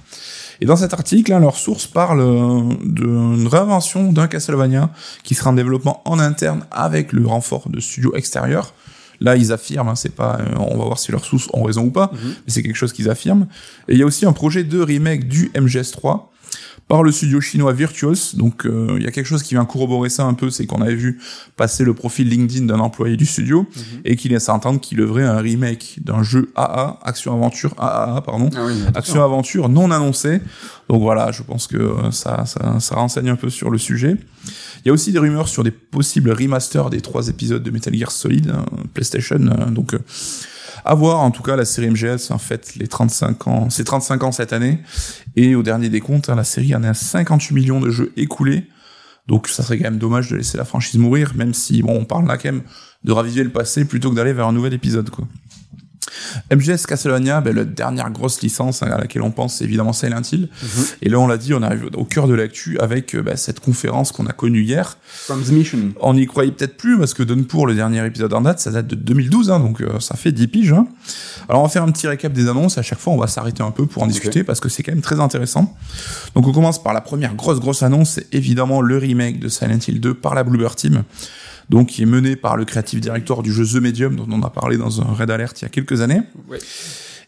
[0.61, 4.89] Et dans cet article, hein, leur source parle euh, d'une réinvention d'un Castlevania
[5.23, 8.73] qui sera en développement en interne avec le renfort de studios extérieurs.
[9.21, 11.83] Là, ils affirment, hein, c'est pas, euh, on va voir si leurs sources ont raison
[11.85, 12.19] ou pas, Mhm.
[12.29, 13.47] mais c'est quelque chose qu'ils affirment.
[13.87, 16.31] Et il y a aussi un projet de remake du MGS3
[16.87, 18.35] par le studio chinois Virtuos.
[18.35, 20.81] Donc euh, il y a quelque chose qui vient corroborer ça un peu, c'est qu'on
[20.81, 21.19] avait vu
[21.55, 24.01] passer le profil LinkedIn d'un employé du studio Mhm.
[24.05, 28.49] et qu'il laisse entendre qu'il œuvrait un remake d'un jeu AA, action aventure AAA, pardon,
[28.55, 30.41] Ah oui, action aventure non annoncée.
[30.89, 34.15] Donc voilà, je pense que euh, ça, ça, ça renseigne un peu sur le sujet.
[34.83, 37.95] Il y a aussi des rumeurs sur des possibles remasters des trois épisodes de Metal
[37.95, 38.63] Gear Solid, hein,
[38.93, 39.37] PlayStation.
[39.39, 39.99] euh, donc, euh,
[40.85, 41.19] à voir.
[41.19, 44.53] En tout cas, la série MGS en fait les 35 ans, c'est 35 ans cette
[44.53, 44.79] année.
[45.35, 48.67] Et au dernier décompte, hein, la série en est à 58 millions de jeux écoulés.
[49.27, 52.05] Donc ça serait quand même dommage de laisser la franchise mourir, même si bon, on
[52.05, 52.61] parle là quand même
[53.03, 55.27] de raviver le passé plutôt que d'aller vers un nouvel épisode, quoi.
[56.51, 60.49] MGS Castlevania, ben, la dernière grosse licence à laquelle on pense, c'est évidemment Silent Hill.
[61.01, 64.11] Et là, on l'a dit, on arrive au cœur de l'actu avec ben, cette conférence
[64.11, 64.97] qu'on a connue hier.
[65.05, 65.93] From the Mission.
[66.01, 68.87] On n'y croyait peut-être plus parce que Downpour, le dernier épisode en date, ça date
[68.87, 70.73] de 2012, hein, donc euh, ça fait 10 piges.
[70.73, 70.87] Hein.
[71.49, 72.77] Alors, on va faire un petit récap des annonces.
[72.77, 74.91] À chaque fois, on va s'arrêter un peu pour en discuter parce que c'est quand
[74.91, 75.75] même très intéressant.
[76.35, 78.11] Donc, on commence par la première grosse, grosse annonce.
[78.11, 81.03] C'est évidemment le remake de Silent Hill 2 par la Bluebird Team
[81.69, 84.49] donc qui est mené par le creative director du jeu The Medium, dont on a
[84.49, 86.21] parlé dans un Red Alert il y a quelques années.
[86.49, 86.59] Ouais.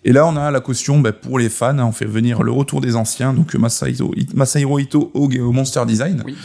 [0.03, 1.77] Et là, on a la caution bah, pour les fans.
[1.79, 6.23] On fait venir le retour des anciens, donc Masahiro, Masahiro Ito au, au Monster Design
[6.25, 6.35] Oui.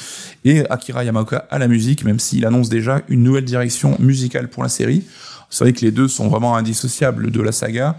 [0.44, 4.62] et Akira Yamaoka à la musique, même s'il annonce déjà une nouvelle direction musicale pour
[4.62, 5.04] la série.
[5.50, 7.96] C'est vrai que les deux sont vraiment indissociables de la saga.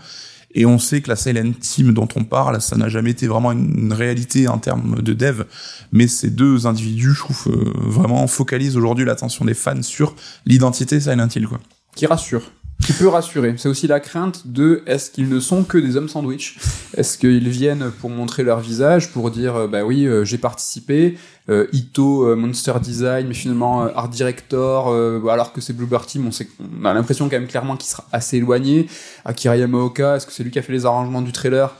[0.54, 3.52] Et on sait que la Silent Team dont on parle, ça n'a jamais été vraiment
[3.52, 5.44] une réalité en termes de dev.
[5.92, 11.00] Mais ces deux individus, je trouve, euh, vraiment focalisent aujourd'hui l'attention des fans sur l'identité
[11.00, 11.60] Silent Hill, quoi.
[11.96, 12.52] Qui rassure.
[12.82, 13.56] Qui peut rassurer.
[13.58, 16.58] C'est aussi la crainte de est-ce qu'ils ne sont que des hommes sandwich?
[16.98, 21.18] Est-ce qu'ils viennent pour montrer leur visage, pour dire euh, bah oui, euh, j'ai participé,
[21.50, 24.94] euh, Ito euh, Monster Design, mais finalement Art Director,
[25.30, 26.50] alors que c'est Bluebird Team, on, sait,
[26.82, 28.88] on a l'impression quand même clairement qu'il sera assez éloigné.
[29.24, 31.74] Akira Yamaoka, est-ce que c'est lui qui a fait les arrangements du trailer?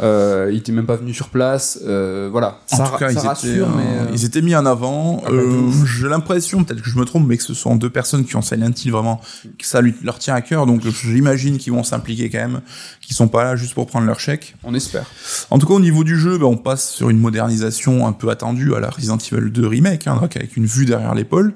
[0.00, 1.78] Euh, il était même pas venu sur place.
[1.86, 4.42] Euh, voilà, En ça, tout cas, ça ils, rassure, étaient, euh, mais euh, ils étaient
[4.42, 5.22] mis en avant.
[5.24, 5.70] Ah, bah, Euh.
[5.84, 8.42] J'ai l'impression, peut-être que je me trompe, mais que ce sont deux personnes qui ont
[8.42, 9.20] Silent Hill vraiment,
[9.58, 10.66] que ça lui, leur tient à cœur.
[10.66, 12.60] Donc j'imagine qu'ils vont s'impliquer quand même,
[13.00, 14.54] qu'ils sont pas là juste pour prendre leur chèque.
[14.64, 15.06] on espère.
[15.50, 18.28] En tout cas, au niveau du jeu, ben, on passe sur une modernisation un peu
[18.30, 21.54] attendue à la Resident Evil 2 remake, hein, donc avec une vue derrière l'épaule.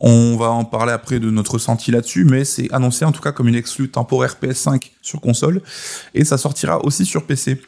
[0.00, 3.32] On va en parler après de notre ressenti là-dessus, mais c'est annoncé en tout cas
[3.32, 5.60] comme une exclue temporaire PS5 sur console,
[6.14, 7.60] et ça sortira aussi sur PC.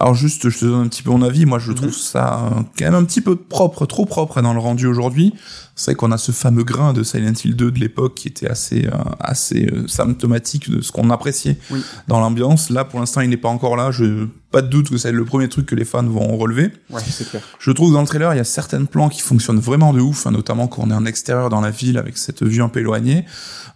[0.00, 1.44] Alors juste, je te donne un petit peu mon avis.
[1.44, 4.60] Moi, je trouve ça euh, quand même un petit peu propre, trop propre dans le
[4.60, 5.34] rendu aujourd'hui.
[5.74, 8.48] C'est vrai qu'on a ce fameux grain de Silent Hill 2 de l'époque qui était
[8.48, 11.80] assez, euh, assez euh, symptomatique de ce qu'on appréciait Oui.
[12.06, 12.70] dans l'ambiance.
[12.70, 13.90] Là, pour l'instant, il n'est pas encore là.
[13.90, 16.70] Je pas de doute que c'est le premier truc que les fans vont relever.
[16.90, 17.42] Ouais, c'est clair.
[17.58, 20.00] Je trouve que dans le trailer, il y a certains plans qui fonctionnent vraiment de
[20.00, 22.68] ouf, hein, notamment quand on est en extérieur dans la ville avec cette vue un
[22.68, 23.24] peu éloignée.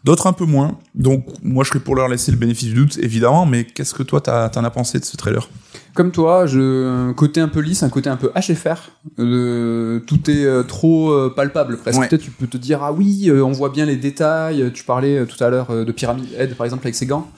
[0.04, 0.78] D'autres un peu moins.
[0.94, 3.44] Donc, moi, je serais pour leur laisser le bénéfice du doute, évidemment.
[3.44, 5.48] Mais qu'est-ce que toi, t'en as pensé de ce trailer?
[5.94, 8.90] Comme toi, je un côté un peu lisse, un côté un peu HFR.
[9.18, 12.00] Euh, tout est euh, trop euh, palpable presque.
[12.00, 12.08] Ouais.
[12.08, 14.70] Peut-être tu peux te dire ah oui, on voit bien les détails.
[14.72, 17.28] Tu parlais tout à l'heure de Pyramid Head par exemple avec ses gants.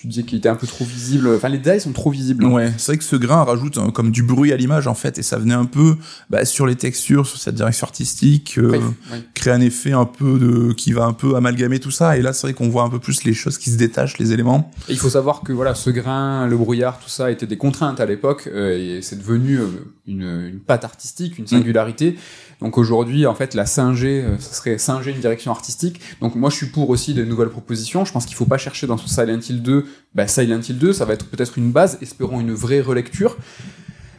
[0.00, 1.28] Tu disais qu'il était un peu trop visible.
[1.28, 2.46] Enfin les détails sont trop visibles.
[2.46, 5.18] Ouais, c'est vrai que ce grain rajoute euh, comme du bruit à l'image en fait,
[5.18, 5.96] et ça venait un peu
[6.30, 8.80] bah, sur les textures, sur cette direction artistique, euh,
[9.34, 12.16] créer un effet un peu de qui va un peu amalgamer tout ça.
[12.16, 14.32] Et là, c'est vrai qu'on voit un peu plus les choses qui se détachent, les
[14.32, 14.70] éléments.
[14.88, 18.00] Et il faut savoir que voilà, ce grain, le brouillard, tout ça étaient des contraintes
[18.00, 19.66] à l'époque euh, et c'est devenu euh,
[20.06, 22.16] une, une patte artistique, une singularité.
[22.60, 26.00] Donc aujourd'hui, en fait, la singer, euh, ce serait singer une direction artistique.
[26.20, 28.04] Donc moi, je suis pour aussi des nouvelles propositions.
[28.04, 30.92] Je pense qu'il faut pas chercher dans ce Silent Hill 2, bah, Silent Hill 2,
[30.92, 31.98] ça va être peut-être une base.
[32.02, 33.36] Espérons une vraie relecture.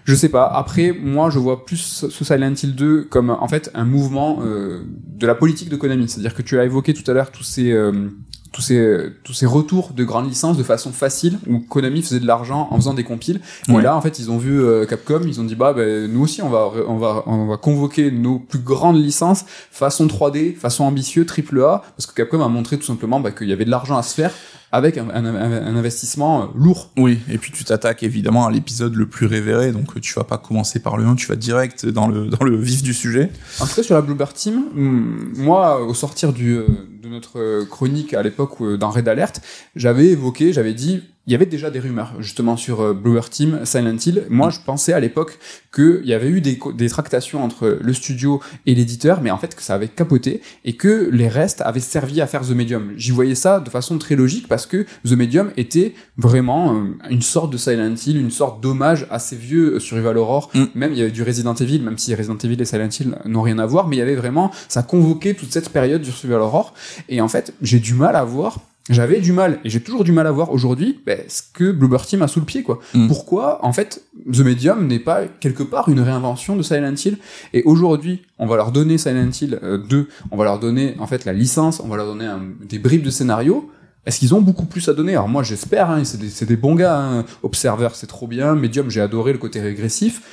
[0.06, 0.46] Je sais pas.
[0.46, 1.78] Après, moi, je vois plus
[2.10, 6.10] ce Silent Hill 2 comme en fait un mouvement euh, de la politique de Konami.
[6.10, 8.10] C'est-à-dire que tu as évoqué tout à l'heure tous ces euh,
[8.52, 12.28] tous ces tous ces retours de grandes licences de façon facile où Konami faisait de
[12.28, 13.40] l'argent en faisant des compiles.
[13.70, 13.80] Ouais.
[13.80, 16.22] Et là, en fait, ils ont vu euh, Capcom, ils ont dit bah ben, nous
[16.22, 20.84] aussi on va on va on va convoquer nos plus grandes licences façon 3D, façon
[20.84, 23.72] ambitieux, triple A, parce que Capcom a montré tout simplement bah, qu'il y avait de
[23.72, 24.32] l'argent à se faire
[24.74, 26.92] avec un, un- un- investissement euh, lourd.
[26.98, 30.24] Oui, et puis tu t'attaques évidemment à l'épisode le plus révéré, donc euh, tu vas
[30.24, 33.30] pas commencer par le 1, tu vas direct dans le, dans le vif du sujet.
[33.60, 36.68] En tout cas, sur la Bluebird Team, hum, moi, au sortir du, euh,
[37.02, 39.42] de notre euh, chronique à l'époque euh, dans Red Alert,
[39.76, 43.60] j'avais évoqué, j'avais dit, il y avait déjà des rumeurs justement sur euh, Bluebird Team,
[43.64, 44.26] Silent Hill.
[44.30, 45.38] Moi, je pensais à l'époque
[45.74, 49.62] qu'il y avait eu des, tractations entre le studio et l'éditeur, mais en fait que
[49.62, 52.94] ça avait capoté et que les restes avaient servi à faire The Medium.
[52.98, 57.54] J'y voyais ça de façon très logique parce que The Medium était vraiment une sorte
[57.54, 60.50] de Silent Hill, une sorte d'hommage à ces vieux Survival Horror.
[60.54, 60.64] Mm.
[60.76, 63.44] Même il y avait du Resident Evil, même si Resident Evil et Silent Hill n'ont
[63.44, 66.42] rien à voir, mais il y avait vraiment, ça convoquait toute cette période du Survival
[66.42, 66.74] Horror.
[67.10, 70.12] Et en fait, j'ai du mal à voir j'avais du mal et j'ai toujours du
[70.12, 72.80] mal à voir aujourd'hui ben, ce que Bluebird Team a sous le pied quoi.
[72.96, 73.08] Mm.
[73.08, 77.20] Pourquoi en fait The Medium n'est pas quelque part une réinvention de Silent Hill?
[77.54, 81.06] Et aujourd'hui on va leur donner Silent Hill euh, 2, on va leur donner en
[81.06, 83.70] fait la licence, on va leur donner un- des bribes de scénario.
[84.08, 85.12] Est-ce qu'ils ont beaucoup plus à donner?
[85.12, 86.98] Alors moi j'espère, hein, c'est des, des bons gars.
[87.00, 87.26] Hein.
[87.44, 90.24] Observer c'est trop bien, Medium j'ai adoré le côté régressif.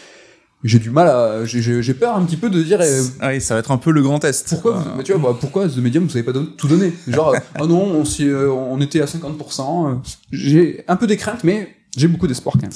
[0.64, 3.54] J'ai du mal à, j'ai- peur un petit peu de dire euh, Ah oui, ça
[3.54, 4.48] va être un peu le grand test.
[4.48, 6.92] pourquoi, vous, mais tu vois, bah, pourquoi The Medium vous avez pas don- tout donné
[7.06, 9.90] Genre, euh, ah non, on, euh, on était à 50%.
[9.90, 9.94] euh,
[10.32, 12.72] J'ai un peu des craintes, mais j'ai beaucoup d'espoir quand même.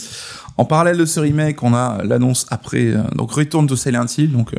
[0.59, 4.31] En parallèle de ce remake, on a l'annonce après, euh, donc Return to Silent Hill,
[4.31, 4.59] donc euh,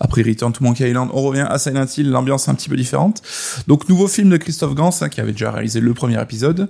[0.00, 2.76] Après Return to Monkey Island, on revient à Silent Hill, l'ambiance est un petit peu
[2.76, 3.22] différente.
[3.68, 6.68] Donc nouveau film de Christophe Gans, hein, qui avait déjà réalisé le premier épisode.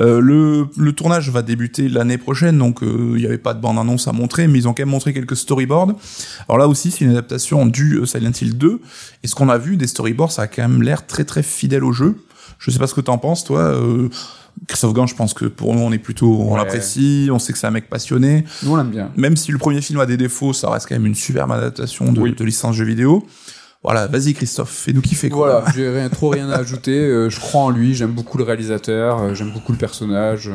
[0.00, 3.60] Euh, le, le, tournage va débuter l'année prochaine, donc euh, il n'y avait pas de
[3.60, 5.94] bande-annonce à montrer, mais ils ont quand même montré quelques storyboards.
[6.48, 8.80] Alors là aussi, c'est une adaptation du euh, Silent Hill 2,
[9.22, 11.82] et ce qu'on a vu des storyboards, ça a quand même l'air très très fidèle
[11.82, 12.16] au jeu.
[12.58, 13.60] Je sais pas ce que t'en penses, toi.
[13.60, 14.08] Euh,
[14.66, 17.58] Christophe Gans, je pense que pour nous, on est plutôt, on l'apprécie, on sait que
[17.58, 18.44] c'est un mec passionné.
[18.64, 19.10] Nous, on l'aime bien.
[19.16, 22.12] Même si le premier film a des défauts, ça reste quand même une superbe adaptation
[22.12, 23.24] de, de licence jeu vidéo.
[23.90, 25.30] Voilà, vas-y Christophe, fais-nous kiffer.
[25.30, 25.46] Quoi.
[25.46, 26.98] Voilà, j'ai rien, trop rien à ajouter.
[26.98, 30.50] Euh, je crois en lui, j'aime beaucoup le réalisateur, euh, j'aime beaucoup le personnage.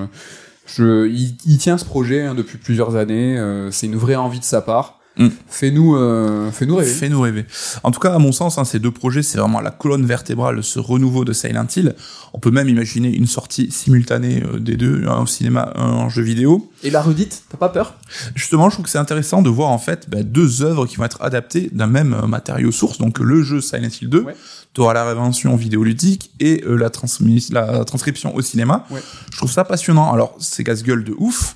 [0.68, 3.36] Je, il, il tient ce projet hein, depuis plusieurs années.
[3.40, 5.00] Euh, c'est une vraie envie de sa part.
[5.18, 5.28] Mm.
[5.48, 6.92] Fais-nous, euh, fais-nous rêver.
[6.92, 7.46] Fais-nous rêver.
[7.84, 10.58] En tout cas, à mon sens, hein, ces deux projets, c'est vraiment la colonne vertébrale
[10.58, 11.96] de ce renouveau de Silent Hill.
[12.34, 16.10] On peut même imaginer une sortie simultanée euh, des deux, un au cinéma, un en
[16.10, 16.72] jeu vidéo.
[16.84, 17.96] Et la redite, t'as pas peur?
[18.36, 21.06] Justement, je trouve que c'est intéressant de voir en fait bah, deux œuvres qui vont
[21.06, 22.98] être adaptées d'un même euh, matériau source.
[22.98, 24.36] Donc le jeu Silent Hill 2, ouais.
[24.74, 28.86] t'auras la révention vidéoludique et euh, la, transmis la transcription au cinéma.
[28.90, 29.02] Ouais.
[29.32, 30.12] Je trouve ça passionnant.
[30.12, 31.56] Alors c'est casse-gueule de ouf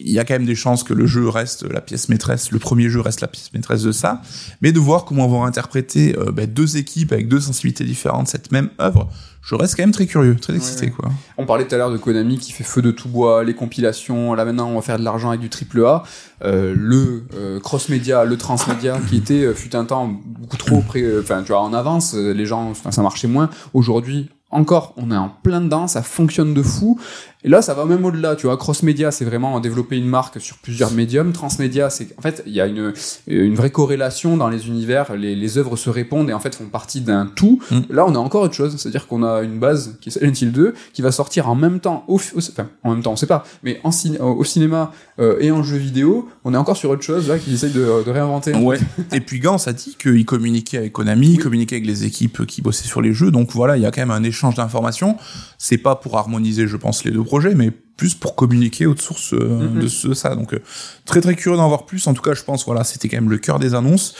[0.00, 2.58] il y a quand même des chances que le jeu reste la pièce maîtresse, le
[2.58, 4.22] premier jeu reste la pièce maîtresse de ça,
[4.60, 8.52] mais de voir comment vont interpréter euh, bah, deux équipes avec deux sensibilités différentes cette
[8.52, 9.08] même œuvre,
[9.42, 10.92] je reste quand même très curieux, très excité ouais.
[10.92, 11.10] quoi.
[11.38, 14.34] On parlait tout à l'heure de Konami qui fait feu de tout bois, les compilations,
[14.34, 16.02] là maintenant on va faire de l'argent avec du triple A,
[16.44, 21.42] euh, le euh, cross-média, le transmédia qui était fut un temps beaucoup trop près, enfin
[21.42, 23.50] tu vois en avance, les gens, ça marchait moins.
[23.74, 26.98] Aujourd'hui encore, on est en plein dedans, ça fonctionne de fou.
[27.42, 28.56] Et là, ça va même au-delà, tu vois.
[28.56, 31.32] Cross-média, c'est vraiment développer une marque sur plusieurs médiums.
[31.32, 32.92] Transmédia, c'est en fait, il y a une,
[33.26, 35.14] une vraie corrélation dans les univers.
[35.16, 37.60] Les, les œuvres se répondent et en fait font partie d'un tout.
[37.70, 37.80] Mm.
[37.90, 40.52] Là, on a encore autre chose, c'est-à-dire qu'on a une base qui est Silent Hill
[40.52, 43.26] 2, qui va sortir en même temps, au, au enfin, en même temps, on sait
[43.26, 47.02] pas, mais en au cinéma euh, et en jeu vidéo, on est encore sur autre
[47.02, 48.54] chose là qui essaye de, de réinventer.
[48.54, 48.78] Ouais.
[49.12, 51.36] et puis Gans a dit qu'il communiquait avec Konami, oui.
[51.38, 53.30] communiquait avec les équipes qui bossaient sur les jeux.
[53.30, 55.16] Donc voilà, il y a quand même un échange d'informations.
[55.62, 59.34] C'est pas pour harmoniser, je pense, les deux projets, mais plus pour communiquer aux sources
[59.34, 59.82] euh, mm -hmm.
[59.82, 60.34] de, ce, ça.
[60.34, 60.62] Donc euh,
[61.04, 62.06] très très curieux d'en voir plus.
[62.06, 64.14] En tout cas, je pense voilà, c'était quand même le cœur des annonces.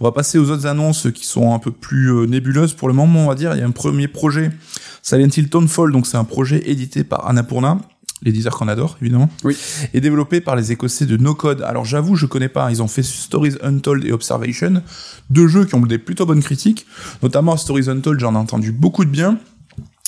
[0.00, 2.94] On va passer aux autres annonces qui sont un peu plus euh, nébuleuses pour le
[2.94, 3.50] moment, on va dire.
[3.54, 4.46] Il y a un premier projet,
[5.02, 7.72] Silent Hill Tonefall, donc c'est un projet édité par Annapurna
[8.22, 9.54] l'éditeur qu'on adore évidemment, oui.
[9.92, 11.60] et développé par les écossais de No Code.
[11.60, 14.82] Alors j'avoue, je connais pas, ils ont fait Stories Untold et Observation,
[15.28, 16.86] deux jeux qui ont des plutôt bonnes critiques,
[17.22, 19.38] notamment Stories Untold, j'en ai entendu beaucoup de bien.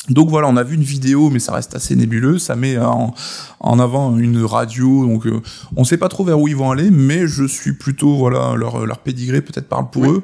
[0.08, 2.38] Donc voilà, on a vu une vidéo, mais ça reste assez nébuleux.
[2.38, 3.14] Ça met en,
[3.60, 5.40] en avant une radio, donc euh,
[5.76, 8.86] on sait pas trop vers où ils vont aller, mais je suis plutôt voilà leur
[8.86, 10.08] leur pédigré peut-être parle pour oui.
[10.10, 10.22] eux.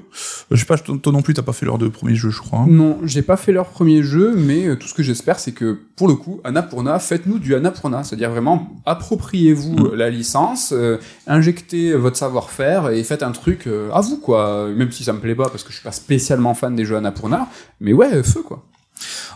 [0.51, 2.61] Je sais pas, toi non plus, t'as pas fait leur deux premiers jeux, je crois.
[2.61, 2.67] Hein.
[2.69, 5.79] Non, j'ai pas fait leur premier jeu, mais euh, tout ce que j'espère, c'est que
[5.97, 9.95] pour le coup, Annapurna, faites-nous du Annapurna, c'est-à-dire vraiment appropriez-vous mmh.
[9.95, 14.69] la licence, euh, injectez votre savoir-faire et faites un truc euh, à vous quoi.
[14.69, 16.97] Même si ça me plaît pas parce que je suis pas spécialement fan des jeux
[16.97, 17.49] Annapurna,
[17.81, 18.65] mais ouais, feu quoi.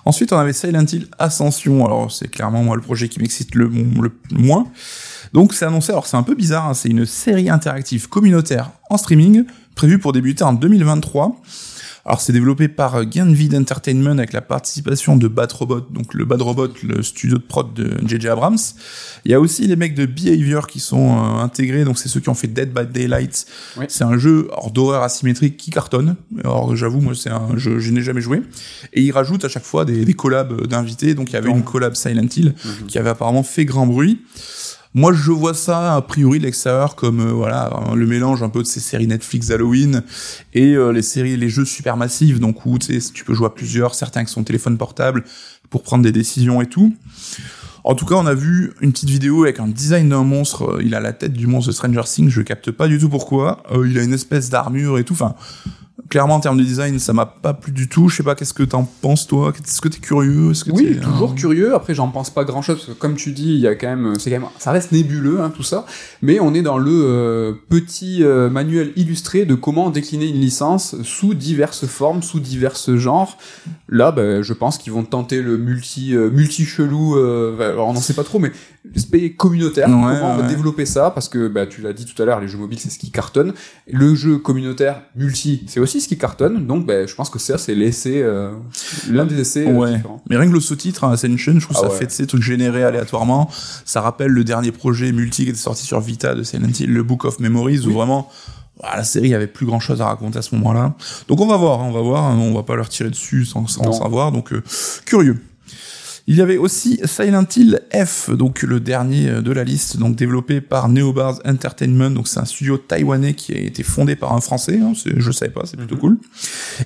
[0.09, 1.85] Ensuite, on avait Silent Hill Ascension.
[1.85, 3.71] Alors, c'est clairement moi le projet qui m'excite le,
[4.31, 4.67] moins.
[5.35, 5.93] Donc, c'est annoncé.
[5.93, 6.67] Alors, c'est un peu bizarre.
[6.67, 9.45] Hein, c'est une série interactive communautaire en streaming
[9.75, 11.43] prévue pour débuter en 2023.
[12.09, 16.41] Alors c'est développé par Gainvid Entertainment avec la participation de Bad Robot, donc le Bad
[16.41, 18.57] Robot, le studio de prod de JJ Abrams.
[19.27, 22.21] Il y a aussi les mecs de Behavior qui sont euh, intégrés, donc c'est ceux
[22.21, 23.45] qui ont fait Dead by Daylight.
[23.77, 23.85] Oui.
[23.89, 26.17] C'est un jeu d'horreur asymétrique qui cartonne.
[26.43, 28.41] Alors j'avoue, moi c'est un jeu je n'ai jamais joué.
[28.95, 31.15] Et ils rajoutent à chaque fois des, des collabs d'invités.
[31.15, 32.87] Donc il y avait une collab Silent Hill mm -hmm.
[32.87, 34.23] qui avait apparemment fait grand bruit.
[34.95, 38.63] Moi, je vois ça a priori de l'extérieur comme euh, voilà le mélange un peu
[38.63, 40.03] de ces séries Netflix Halloween
[40.55, 44.21] et euh, les séries, les jeux supermassifs, donc où tu peux jouer à plusieurs, certains
[44.21, 45.25] avec son téléphone portable
[45.71, 46.95] pour prendre des décisions et tout.
[47.85, 50.79] En tout cas, on a vu une petite vidéo avec un design d'un monstre.
[50.83, 52.29] Il a la tête du monstre de Stranger Things.
[52.29, 53.63] Je capte pas du tout pourquoi.
[53.73, 55.15] Euh, il a une espèce d'armure et tout.
[55.15, 55.35] Enfin,
[56.09, 58.09] clairement en termes de design ça m'a pas plu du tout.
[58.09, 59.53] Je sais pas qu'est-ce que t'en penses toi?
[59.53, 60.53] Est-ce que t'es curieux?
[60.53, 61.35] Est-ce que oui es, toujours euh...
[61.35, 61.75] curieux.
[61.75, 63.89] Après j'en pense pas grand chose parce que comme tu dis il y a quand
[63.89, 65.87] même c'est quand même ça reste nébuleux hein, tout ça.
[66.23, 71.01] Mais on est dans le euh, petit euh, manuel illustré de comment décliner une licence
[71.03, 73.37] sous diverses formes sous diverses genres.
[73.89, 77.17] Là ben, je pense qu'ils vont tenter le multi euh, multi chelou
[77.61, 78.53] alors on n'en sait pas trop mais
[78.95, 82.21] l'aspect communautaire ouais, comment on va développer ça parce que bah, tu l'as dit tout
[82.23, 83.53] à l'heure les jeux mobiles c'est ce qui cartonne.
[83.91, 87.59] Le jeu communautaire multi c'est aussi ce qui cartonne donc bah, je pense que ça
[87.59, 88.53] c'est l'essai euh,
[89.11, 89.95] l'un des essais euh, ouais.
[89.97, 90.23] différents.
[90.29, 91.99] mais rien que le sous-titre hein, Ascension je trouve Ah ça ouais.
[91.99, 93.51] fait ces trucs générés aléatoirement
[93.85, 97.03] ça rappelle le dernier projet multi qui était sorti sur Vita de Silent Hill le
[97.03, 97.87] Book of Memories Oui.
[97.89, 98.31] où vraiment
[98.83, 100.95] la série avait plus grand chose à raconter à ce moment-là
[101.27, 103.45] donc on va voir hein, on va voir hein, on va pas leur tirer dessus
[103.45, 104.63] sans, sans savoir donc euh,
[105.05, 105.43] curieux
[106.31, 110.61] Il y avait aussi Silent Hill F, donc le dernier de la liste, donc développé
[110.61, 114.79] par Neobars Entertainment, donc c'est un studio taïwanais qui a été fondé par un Français,
[114.79, 116.01] hein, je savais pas, c'est plutôt Mhm.
[116.03, 116.19] cool,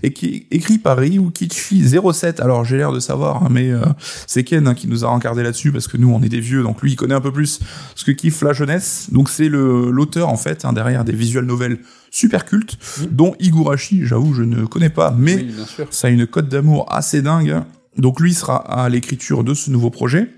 [0.04, 2.38] et qui est écrit par Ryukichi 07.
[2.38, 3.80] Alors j'ai l'air de savoir, hein, mais euh,
[4.28, 6.62] c'est Ken hein, qui nous a rencardé là-dessus parce que nous on est des vieux,
[6.62, 7.58] donc lui il connaît un peu plus
[7.96, 9.08] ce que kiffe la jeunesse.
[9.10, 11.78] Donc c'est le l'auteur en fait hein, derrière des visual novels
[12.12, 13.06] super cultes, Mhm.
[13.10, 15.54] dont Higurashi, j'avoue je ne connais pas, mais Oui,
[15.90, 17.56] ça a une cote d'amour assez dingue.
[17.96, 20.30] Donc lui sera à l'écriture de ce nouveau projet.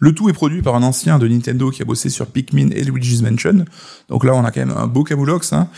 [0.00, 2.84] Le tout est produit par un ancien de Nintendo qui a bossé sur Pikmin et
[2.84, 3.64] Luigi's Mansion.
[4.08, 5.52] Donc là, on a quand même un beau camoulox.
[5.52, 5.68] Hein.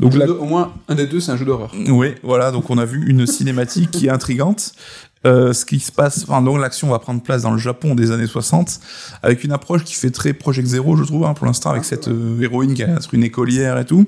[0.00, 1.72] Donc là, Au moins, un des deux, c'est un jeu d'horreur.
[1.88, 2.50] oui, voilà.
[2.50, 4.74] Donc on a vu une cinématique qui est intrigante.
[5.26, 8.12] Euh, ce qui se passe, enfin, donc l'action va prendre place dans le Japon des
[8.12, 8.78] années 60,
[9.24, 12.06] avec une approche qui fait très Project Zero, je trouve, hein, pour l'instant, avec cette
[12.06, 14.06] euh, héroïne qui être une écolière et tout.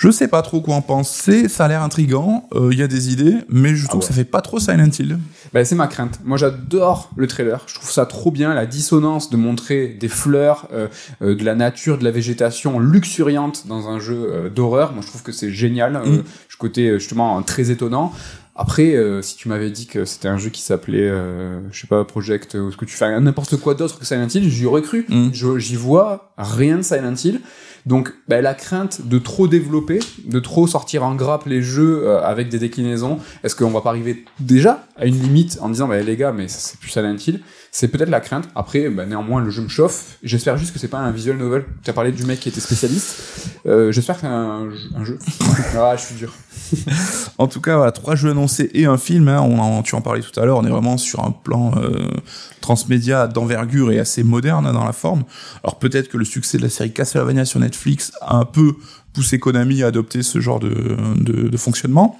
[0.00, 2.86] Je sais pas trop quoi en penser, ça a l'air intrigant, euh, il y a
[2.86, 4.00] des idées, mais je trouve ouais.
[4.02, 5.18] que ça fait pas trop Silent Hill.
[5.52, 6.20] Bah, c'est ma crainte.
[6.24, 7.62] Moi, j'adore le trailer.
[7.66, 10.86] Je trouve ça trop bien, la dissonance de montrer des fleurs, euh,
[11.20, 14.92] euh, de la nature, de la végétation luxuriante dans un jeu euh, d'horreur.
[14.92, 15.96] Moi, je trouve que c'est génial.
[15.96, 16.22] Euh, Mm.
[16.48, 18.12] ce côté, euh, justement, très étonnant.
[18.54, 21.86] Après, euh, si tu m'avais dit que c'était un jeu qui s'appelait, euh, je sais
[21.88, 24.82] pas, Project, ou ce que tu fais n'importe quoi d'autre que Silent Hill, j'y aurais
[24.82, 25.06] cru.
[25.08, 25.30] Mm.
[25.32, 27.40] Je- J'y vois rien de Silent Hill.
[27.86, 32.20] Donc, bah, la crainte de trop développer, de trop sortir en grappe les jeux euh,
[32.22, 36.00] avec des déclinaisons, est-ce qu'on va pas arriver déjà à une limite en disant, bah,
[36.00, 38.48] les gars, mais ça, c'est plus Silent Hill C'est peut-être la crainte.
[38.54, 40.18] Après, bah, néanmoins, le jeu me chauffe.
[40.22, 41.64] J'espère juste que c'est pas un visual novel.
[41.82, 43.16] Tu as parlé du mec qui était spécialiste.
[43.66, 45.18] Euh, J'espère que c'est un, jeu- un jeu.
[45.76, 46.32] ah, je suis dur.
[47.38, 49.28] En tout cas, voilà, trois jeux annoncés et un film.
[49.28, 50.58] Hein, on en, tu en parlais tout à l'heure.
[50.58, 52.06] On est vraiment sur un plan euh,
[52.60, 55.22] transmédia d'envergure et assez moderne hein, dans la forme.
[55.62, 58.74] Alors peut-être que le succès de la série Castlevania sur Netflix a un peu
[59.12, 62.18] poussé Konami à adopter ce genre de, fonctionnement.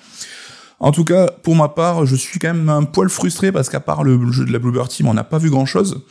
[0.80, 3.80] En tout cas, pour ma part, je suis quand même un poil frustré parce qu'à
[3.80, 6.02] part le jeu de la Bluebird Team, on n'a pas vu grand-chose.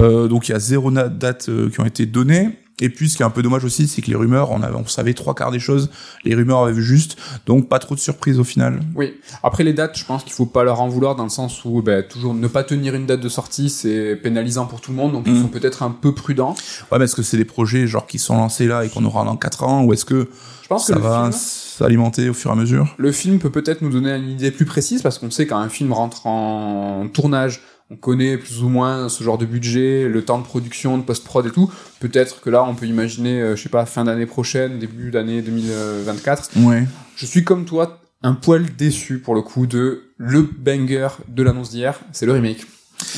[0.00, 2.58] Euh, donc il y a zéro date euh, qui ont été données.
[2.80, 4.74] Et puis ce qui est un peu dommage aussi, c'est que les rumeurs, on, avait,
[4.74, 5.90] on savait trois quarts des choses,
[6.24, 7.16] les rumeurs avaient vu juste,
[7.46, 8.80] donc pas trop de surprises au final.
[8.96, 9.14] Oui.
[9.44, 11.82] Après les dates, je pense qu'il faut pas leur en vouloir dans le sens où
[11.82, 15.12] bah, toujours ne pas tenir une date de sortie, c'est pénalisant pour tout le monde.
[15.12, 15.42] Donc ils Mm.
[15.42, 16.56] sont peut-être un peu prudents.
[16.90, 19.24] Ouais, mais est-ce que c'est des projets genre qui sont lancés là et qu'on aura
[19.24, 20.28] dans 4 ans, ou est-ce que
[20.62, 22.92] Je pense ça va film, s'alimenter au fur et à mesure?
[22.98, 25.68] Le film peut peut-être nous donner une idée plus précise parce qu'on sait quand un
[25.68, 27.60] film rentre en tournage,
[27.90, 31.46] on connaît plus ou moins ce genre de budget, le temps de production, de post-prod
[31.46, 31.70] et tout.
[32.00, 35.42] Peut-être que là, on peut imaginer, euh, je sais pas, fin d'année prochaine, début d'année
[35.42, 36.50] 2024.
[36.64, 36.84] Ouais.
[37.16, 41.70] Je suis comme toi, un poil déçu pour le coup de le banger de l'annonce
[41.70, 42.64] d'hier, c'est le remake.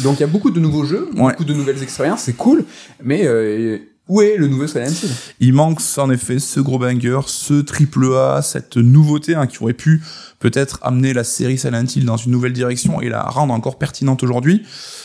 [0.03, 1.31] Donc il y a beaucoup de nouveaux jeux, Ouais.
[1.33, 2.65] beaucoup de nouvelles expériences, c'est cool,
[3.03, 3.79] mais euh,
[4.09, 5.11] où est le nouveau Silent Hill?
[5.41, 9.73] Il manque en effet ce gros banger, ce triple A, cette nouveauté hein, qui aurait
[9.73, 10.03] pu
[10.39, 14.23] peut-être amener la série Silent Hill dans une nouvelle direction et la rendre encore pertinente
[14.23, 14.63] aujourd'hui.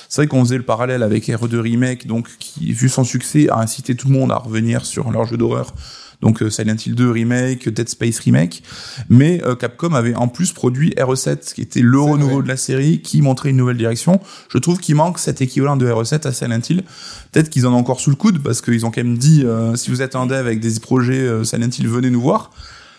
[0.08, 3.60] C'est vrai qu'on faisait le parallèle avec RE2 Remake, donc qui, vu son succès, a
[3.60, 5.74] incité tout le monde à revenir sur leur jeu d'horreur.
[6.22, 8.64] Donc euh, Silent Hill 2 Remake, Dead Space Remake.
[9.10, 13.02] Mais euh, Capcom avait en plus produit RE7, qui était le renouveau de la série,
[13.02, 14.20] qui montrait une nouvelle direction.
[14.50, 16.84] Je trouve qu'il manque cet équivalent de RE7 à Silent Hill.
[17.32, 19.76] Peut-être qu'ils en ont encore sous le coude, parce qu'ils ont quand même dit, euh,
[19.76, 22.52] si vous êtes un dev avec des projets euh, Silent Hill, venez nous voir.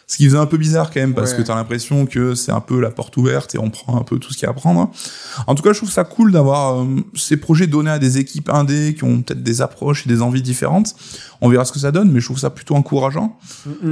[0.07, 1.38] Ce qui faisait un peu bizarre quand même, parce Ouais.
[1.38, 4.18] que t'as l'impression que c'est un peu la porte ouverte et on prend un peu
[4.18, 4.90] tout ce qu'il y a à prendre.
[5.46, 8.50] En tout cas, je trouve ça cool d'avoir euh, ces projets donnés à des équipes
[8.50, 10.94] indées qui ont peut-être des approches et des envies différentes.
[11.40, 13.38] On verra ce que ça donne, mais je trouve ça plutôt encourageant.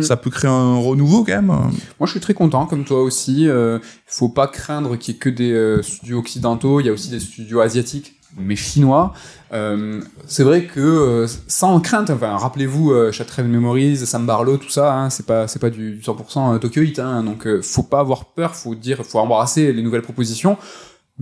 [0.03, 1.47] Ça peut créer un renouveau quand même.
[1.47, 1.71] Moi,
[2.07, 3.49] je suis très content, comme toi aussi.
[3.49, 6.81] Euh, Il faut pas craindre qu'il y ait que des euh, studios occidentaux.
[6.81, 9.12] Il y a aussi des studios asiatiques, mais chinois.
[9.53, 14.70] Euh, c'est vrai que euh, sans crainte, enfin, rappelez-vous euh, Shattered Memories, Sam Barlow, tout
[14.70, 16.99] ça, hein, c'est pas c'est pas du, du 100% Tokyo Hit.
[16.99, 18.55] Hein, donc, euh, faut pas avoir peur.
[18.55, 20.57] Faut dire, faut embrasser les nouvelles propositions.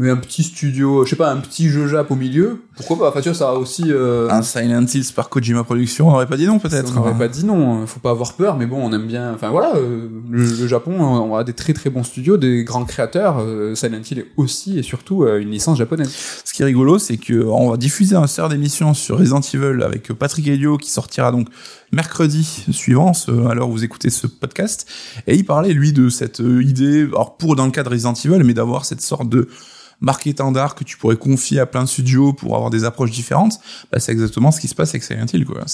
[0.01, 3.09] Mais un petit studio, je sais pas, un petit jeu Jap au milieu, pourquoi pas
[3.09, 3.83] Enfin, tu vois, ça a aussi.
[3.89, 6.93] Euh, Un Silent Hills par Kojima Productions, on n'aurait pas dit non peut-être.
[6.93, 7.87] on n'aurait pas dit non, hein.
[7.87, 9.35] faut pas avoir peur, mais bon, on aime bien.
[9.35, 12.85] Enfin voilà, euh, le, le Japon, on a des très très bons studios, des grands
[12.85, 13.41] créateurs.
[13.41, 16.15] euh, Silent Hill est aussi et surtout euh, une licence japonaise.
[16.45, 19.83] Ce qui est rigolo, c'est que on va diffuser un sort d'émission sur Resident Evil
[19.83, 21.49] avec Patrick Helio qui sortira donc
[21.91, 23.13] mercredi suivant,
[23.51, 24.87] à l'heure où vous écoutez ce podcast.
[25.27, 28.45] Et il parlait, lui, de cette euh, idée, alors pour dans le cadre Resident Evil,
[28.45, 29.49] mais d'avoir cette sorte de
[30.01, 33.59] marque étendard que tu pourrais confier à plein de studios pour avoir des approches différentes.
[33.91, 35.65] Bah, c'est exactement ce qui se passe avec Silent Hill, quoi.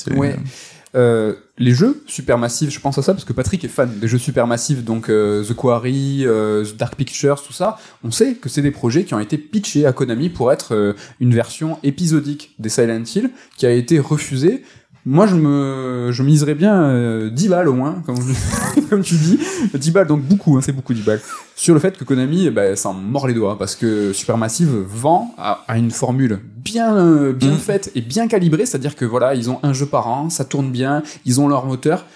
[0.96, 4.18] Euh, les jeux supermassifs, je pense à ça parce que Patrick est fan des jeux
[4.18, 7.78] supermassifs, donc euh, The Quarry, euh, The Dark Pictures, tout ça.
[8.04, 11.34] On sait que c'est des projets qui ont été pitchés à Konami pour être une
[11.34, 14.62] version épisodique des Silent Hill, qui a été refusée
[15.06, 18.16] Moi, je me, je miserais bien euh, 10 balles au moins, comme,
[18.90, 19.38] comme tu dis.
[19.74, 21.20] 10 balles, donc beaucoup, hein, c'est beaucoup 10 balles.
[21.54, 25.62] Sur le fait que Konami, ben, s'en mord les doigts, parce que Supermassive vend à,
[25.68, 27.58] à une formule bien, euh, bien Mm.
[27.58, 30.70] faite et bien calibrée, c'est-à-dire que voilà, ils ont un jeu par an, ça tourne
[30.70, 32.06] bien, ils ont leur moteur.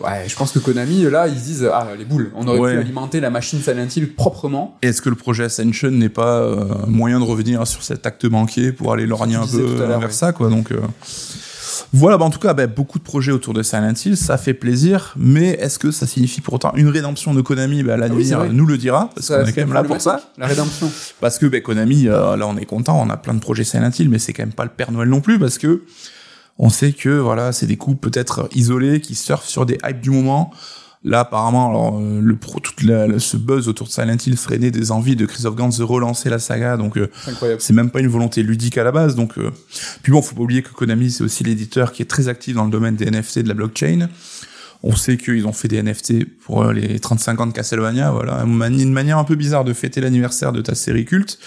[0.00, 2.72] Ouais, je pense que Konami, là, ils se disent, ah, les boules, on aurait Ouais.
[2.74, 4.76] pu alimenter la machine Silent Hill proprement.
[4.82, 8.72] Est-ce que le projet Ascension n'est pas euh, moyen de revenir sur cet acte manqué
[8.72, 10.10] pour aller lorgner un peu vers ouais.
[10.10, 10.78] ça, quoi Donc euh,
[11.92, 14.54] voilà, bah, en tout cas, bah, beaucoup de projets autour de Silent Hill, ça fait
[14.54, 17.82] plaisir, mais est-ce que ça signifie pour autant une rédemption de Konami?
[17.82, 18.48] Bah, Ah oui, L'avenir c'est vrai.
[18.50, 20.22] nous le dira, parce qu'on est quand même là pour ça.
[20.38, 20.90] La rédemption.
[21.20, 23.90] Parce que bah, Konami, euh, là on est content, on a plein de projets Silent
[23.98, 25.82] Hill, mais c'est quand même pas le Père Noël non plus, parce que
[26.58, 30.10] on sait que voilà, c'est des coups peut-être isolés qui surfent sur des hypes du
[30.10, 30.50] moment.
[31.04, 34.38] Là, apparemment, alors, euh, le pro, toute la, la- ce buzz autour de Silent Hill
[34.38, 37.08] serait né des envies de Chris of Gans de relancer la saga, donc euh,
[37.58, 39.16] C'est même pas une volonté ludique à la base.
[39.16, 39.50] Donc, euh,
[40.02, 42.64] puis bon, faut pas oublier que Konami c'est aussi l'éditeur qui est très actif dans
[42.64, 44.08] le domaine des NFT de la blockchain.
[44.84, 48.44] On sait qu'ils ont fait des NFT pour euh, les 35 ans de Castlevania, voilà,
[48.44, 51.38] une manière un peu bizarre de fêter l'anniversaire de ta série culte.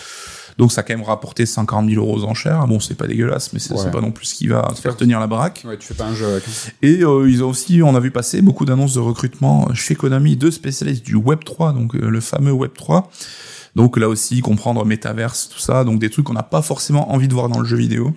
[0.57, 2.65] Donc ça a quand même rapporté 140 000 euros aux enchères.
[2.67, 3.91] Bon, c'est pas dégueulasse, mais c'est Ouais.
[3.91, 5.63] pas non plus ce qui va te faire tenir la baraque.
[5.67, 6.43] Ouais, tu fais pas un jeu avec.
[6.81, 10.37] Et euh, ils ont aussi, on a vu passer beaucoup d'annonces de recrutement chez Konami
[10.37, 13.09] de spécialistes du Web 3, donc euh, le fameux Web 3.
[13.75, 17.27] Donc là aussi, comprendre métaverse, tout ça, donc des trucs qu'on n'a pas forcément envie
[17.27, 18.13] de voir dans le jeu vidéo.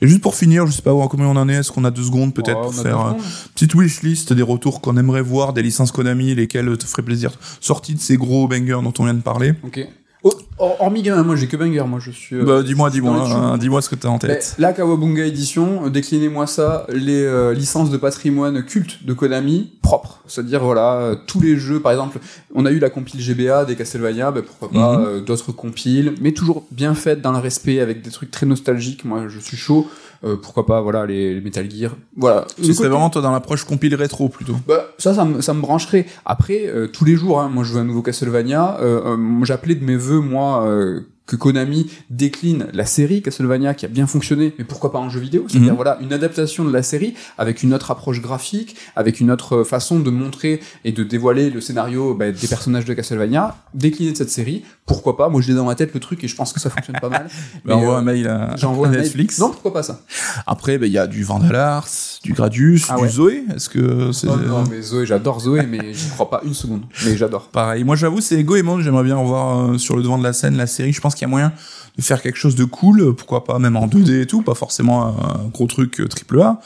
[0.00, 2.02] Et juste pour finir, je sais pas combien on en est, est-ce qu'on a deux
[2.02, 5.92] secondes peut-être pour faire deux euh, petite wishlist des retours qu'on aimerait voir, des licences
[5.92, 9.54] Konami, lesquelles te feraient plaisir, sorties de ces gros bangers dont on vient de parler.
[9.62, 9.86] Ok.
[10.22, 12.36] Oh, hor- hormis moi j'ai que Banger, moi je suis.
[12.36, 14.54] euh, bah dis-moi, dis-moi, hein, dis-moi ce que t'as en tête.
[14.58, 20.20] la Kawabunga Edition, euh, déclinez-moi ça, les euh, licences de patrimoine culte de Konami, propres.
[20.26, 22.18] C'est-à-dire, voilà, euh, tous les jeux, par exemple,
[22.54, 25.04] on a eu la compile GBA des Castlevania, ben, pourquoi pas, Mhm.
[25.06, 29.06] euh, d'autres compiles, mais toujours bien faites dans le respect, avec des trucs très nostalgiques,
[29.06, 29.88] moi je suis chaud.
[30.22, 31.96] Euh, pourquoi pas, voilà, les, les Metal Gear.
[32.16, 32.46] Voilà.
[32.62, 34.56] Ce serait vraiment toi dans l'approche compile rétro plutôt.
[34.68, 36.06] Bah, ça, ça me, ça me brancherait.
[36.26, 38.78] Après, euh, tous les jours, hein, moi je veux un nouveau Castlevania.
[38.80, 41.00] Euh, euh, J'appelais de mes voeux, moi, euh,
[41.30, 45.20] que Konami décline la série Castlevania qui a bien fonctionné, mais pourquoi pas en jeu
[45.20, 45.44] vidéo?
[45.48, 45.76] C'est-à-dire, Mhm.
[45.76, 50.00] voilà, une adaptation de la série avec une autre approche graphique, avec une autre façon
[50.00, 54.30] de montrer et de dévoiler le scénario bah, des personnages de Castlevania, décliné de cette
[54.30, 54.64] série.
[54.86, 55.28] Pourquoi pas?
[55.28, 57.08] Moi, je l'ai dans ma tête le truc et je pense que ça fonctionne pas
[57.08, 57.28] mal.
[57.64, 59.02] Ben, euh, un mail à, J'envoie à un mail.
[59.02, 59.38] Netflix.
[59.38, 60.00] Non, pourquoi pas ça?
[60.48, 61.86] Après, ben, il y a du Vandalars,
[62.24, 63.08] du Gradius, Ah du ouais.
[63.08, 63.44] Zoé.
[63.54, 66.82] Est-ce que c'est Oh Non, mais Zoé, j'adore Zoé, mais j'y crois pas une seconde.
[67.04, 67.48] Mais j'adore.
[67.48, 68.80] pareil Moi, j'avoue, c'est Goemon.
[68.80, 70.92] J'aimerais bien revoir euh, sur le devant de la scène la série.
[70.92, 71.52] Je pense qu'il y a moyen
[71.96, 73.00] de faire quelque chose de cool.
[73.00, 76.40] euh, Pourquoi pas même en 2D et tout, pas forcément un gros truc euh, triple
[76.40, 76.60] A.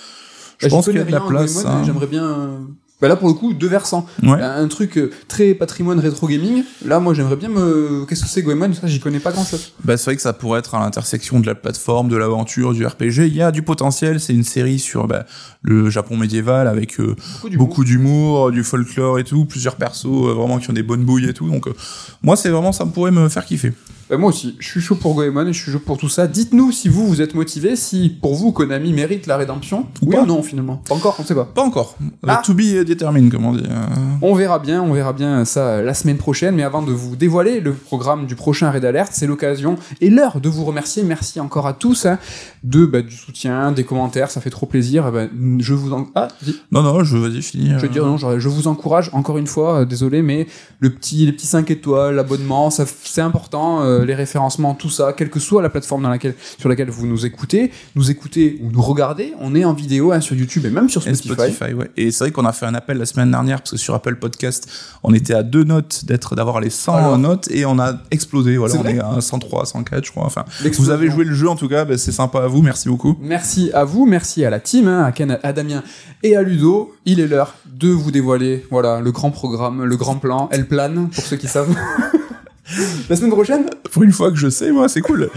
[0.58, 1.64] Je Bah, pense qu'il y a de la place.
[1.66, 1.82] Hein.
[1.84, 2.24] J'aimerais bien.
[2.24, 2.58] euh,
[3.00, 4.06] Bah là pour le coup deux versants.
[4.22, 4.40] Ouais.
[4.40, 6.62] Un truc très patrimoine rétro gaming.
[6.86, 8.06] Là moi j'aimerais bien me.
[8.08, 8.72] Qu'est-ce que c'est Goemon?
[8.72, 9.72] Ça j'y connais pas grand chose.
[9.82, 12.86] Bah, c'est vrai que ça pourrait être à l'intersection de la plateforme, de l'aventure, du
[12.86, 13.26] RPG.
[13.26, 14.20] Il y a du potentiel.
[14.20, 15.26] C'est une série sur bah,
[15.62, 17.16] le Japon médiéval avec euh,
[17.56, 21.28] Beaucoup d'humour, du folklore et tout, plusieurs persos euh, vraiment qui ont des bonnes bouilles
[21.28, 21.48] et tout.
[21.50, 21.74] Donc euh,
[22.22, 23.72] moi, c'est vraiment ça me pourrait me faire kiffer.
[24.10, 26.26] Bah, moi aussi, je suis chaud pour Goemon et je suis chaud pour tout ça.
[26.26, 30.22] Dites-nous si vous vous êtes motivé, si pour vous Konami mérite la rédemption Ou pas.
[30.22, 30.82] ou non finalement.
[30.88, 31.44] Pas encore, on sait pas.
[31.46, 31.96] Pas encore.
[32.02, 32.42] Euh, Ah.
[32.44, 33.62] to be determined, comme on dit.
[33.68, 33.86] euh.
[34.20, 36.54] On verra bien, on verra bien ça la semaine prochaine.
[36.54, 40.40] Mais avant de vous dévoiler le programme du prochain Red Alert, c'est l'occasion et l'heure
[40.40, 41.02] de vous remercier.
[41.02, 42.18] Merci encore à tous hein,
[42.62, 45.06] de bah, du soutien, des commentaires, ça fait trop plaisir.
[45.08, 45.30] Eh ben,
[45.60, 46.28] je vous en ah,
[46.72, 47.70] Non, non, je vas-y, finis.
[47.76, 50.46] Je veux dire, non, je, je vous encourage, encore une fois, euh, désolé, mais
[50.80, 55.30] le petit, les petits 5 étoiles, l'abonnement, c'est important, euh, les référencements, tout ça, quelle
[55.30, 58.82] que soit la plateforme dans laquelle, sur laquelle vous nous écoutez, nous écoutez ou nous
[58.82, 61.74] regardez, on est en vidéo hein, sur YouTube et même sur Et Spotify.
[61.74, 61.90] Ouais.
[61.96, 64.16] Et c'est vrai qu'on a fait un appel la semaine dernière parce que sur Apple
[64.16, 64.68] Podcast,
[65.02, 68.56] on était à deux notes d'être d'avoir les 100 Alors notes et on a explosé.
[68.56, 70.24] Voilà, on est à 103, 104, je crois.
[70.24, 70.44] Enfin,
[70.78, 73.16] vous avez joué le jeu en tout cas, ben, c'est sympa à vous, merci beaucoup.
[73.20, 75.82] Merci à vous, merci à la team, hein, à Ken, à Damien
[76.22, 76.94] et à Ludo.
[77.04, 81.08] Il est l'heure de vous dévoiler, voilà, le grand programme, le grand plan, elle plane,
[81.10, 81.74] pour ceux qui savent.
[83.10, 85.28] la semaine prochaine, Pour une fois que je sais, moi, c'est cool.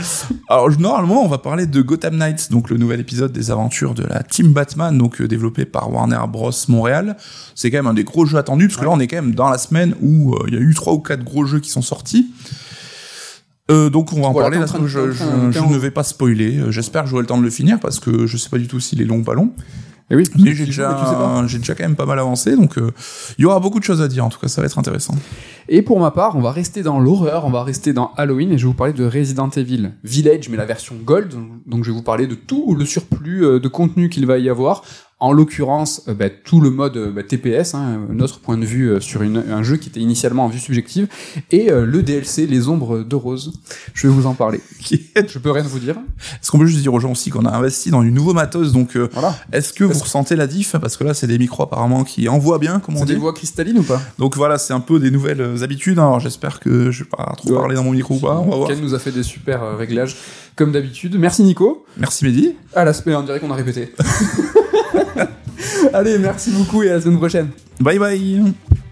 [0.49, 4.03] Alors, normalement, on va parler de Gotham Knights, donc le nouvel épisode des aventures de
[4.03, 6.51] la Team Batman, donc euh, développé par Warner Bros.
[6.69, 7.17] Montréal.
[7.55, 9.35] C'est quand même un des gros jeux attendus, parce que là, on est quand même
[9.35, 11.69] dans la semaine où euh, il y a eu trois ou quatre gros jeux qui
[11.69, 12.31] sont sortis.
[13.69, 14.65] Euh, donc on va en Voilà, parler.
[14.65, 16.61] Là, je, je- ne vais pas spoiler.
[16.69, 18.79] J'espère que j'aurai le temps de le finir parce que je sais pas du tout
[18.79, 19.51] s'il est long ou pas long.
[20.09, 22.91] Et oui, Mais j'ai déjà, j'ai déjà quand même pas mal avancé, donc euh,
[23.37, 24.23] il y aura beaucoup de choses à dire.
[24.23, 25.13] En tout cas, ça va être intéressant.
[25.67, 28.57] Et pour ma part, on va rester dans l'horreur, on va rester dans Halloween et
[28.57, 31.33] je vais vous parler de Resident Evil Village, mais la version Gold.
[31.65, 34.49] Donc je vais vous parler de tout le surplus euh, de contenu qu'il va y
[34.49, 34.83] avoir
[35.19, 38.91] En l'occurrence, euh, bah, tout le mode euh, bah, TPS, hein, notre point de vue
[38.91, 41.07] euh, sur une- un jeu qui était initialement en vue subjective,
[41.49, 43.51] et euh, le DLC Les Ombres de Rose.
[43.95, 44.61] Je vais vous en parler.
[44.91, 45.95] Je peux rien vous dire.
[46.33, 48.71] Est-ce qu'on peut juste dire aux gens aussi qu'on a investi dans du nouveau matos
[48.73, 49.35] Donc, euh, Voilà.
[49.51, 50.75] est-ce que vous ressentez la diff?
[50.79, 53.13] Parce que là, c'est des micros apparemment qui envoient bien, comme on C'est dit.
[53.13, 53.99] des voix cristallines ou pas?
[54.19, 55.97] Donc voilà, c'est un peu des nouvelles habitudes.
[55.97, 57.55] Alors j'espère que je vais pas trop Ouais.
[57.57, 58.37] parler dans mon micro ou pas.
[58.37, 58.67] On va voir.
[58.69, 60.15] Ken nous a fait des super réglages,
[60.55, 61.15] comme d'habitude.
[61.17, 61.85] Merci Nico.
[61.97, 62.53] Merci Mehdi.
[62.75, 63.91] À l'aspect, on dirait qu'on a répété.
[65.93, 67.49] Allez, merci beaucoup et à la semaine prochaine.
[67.79, 68.86] Bye bye.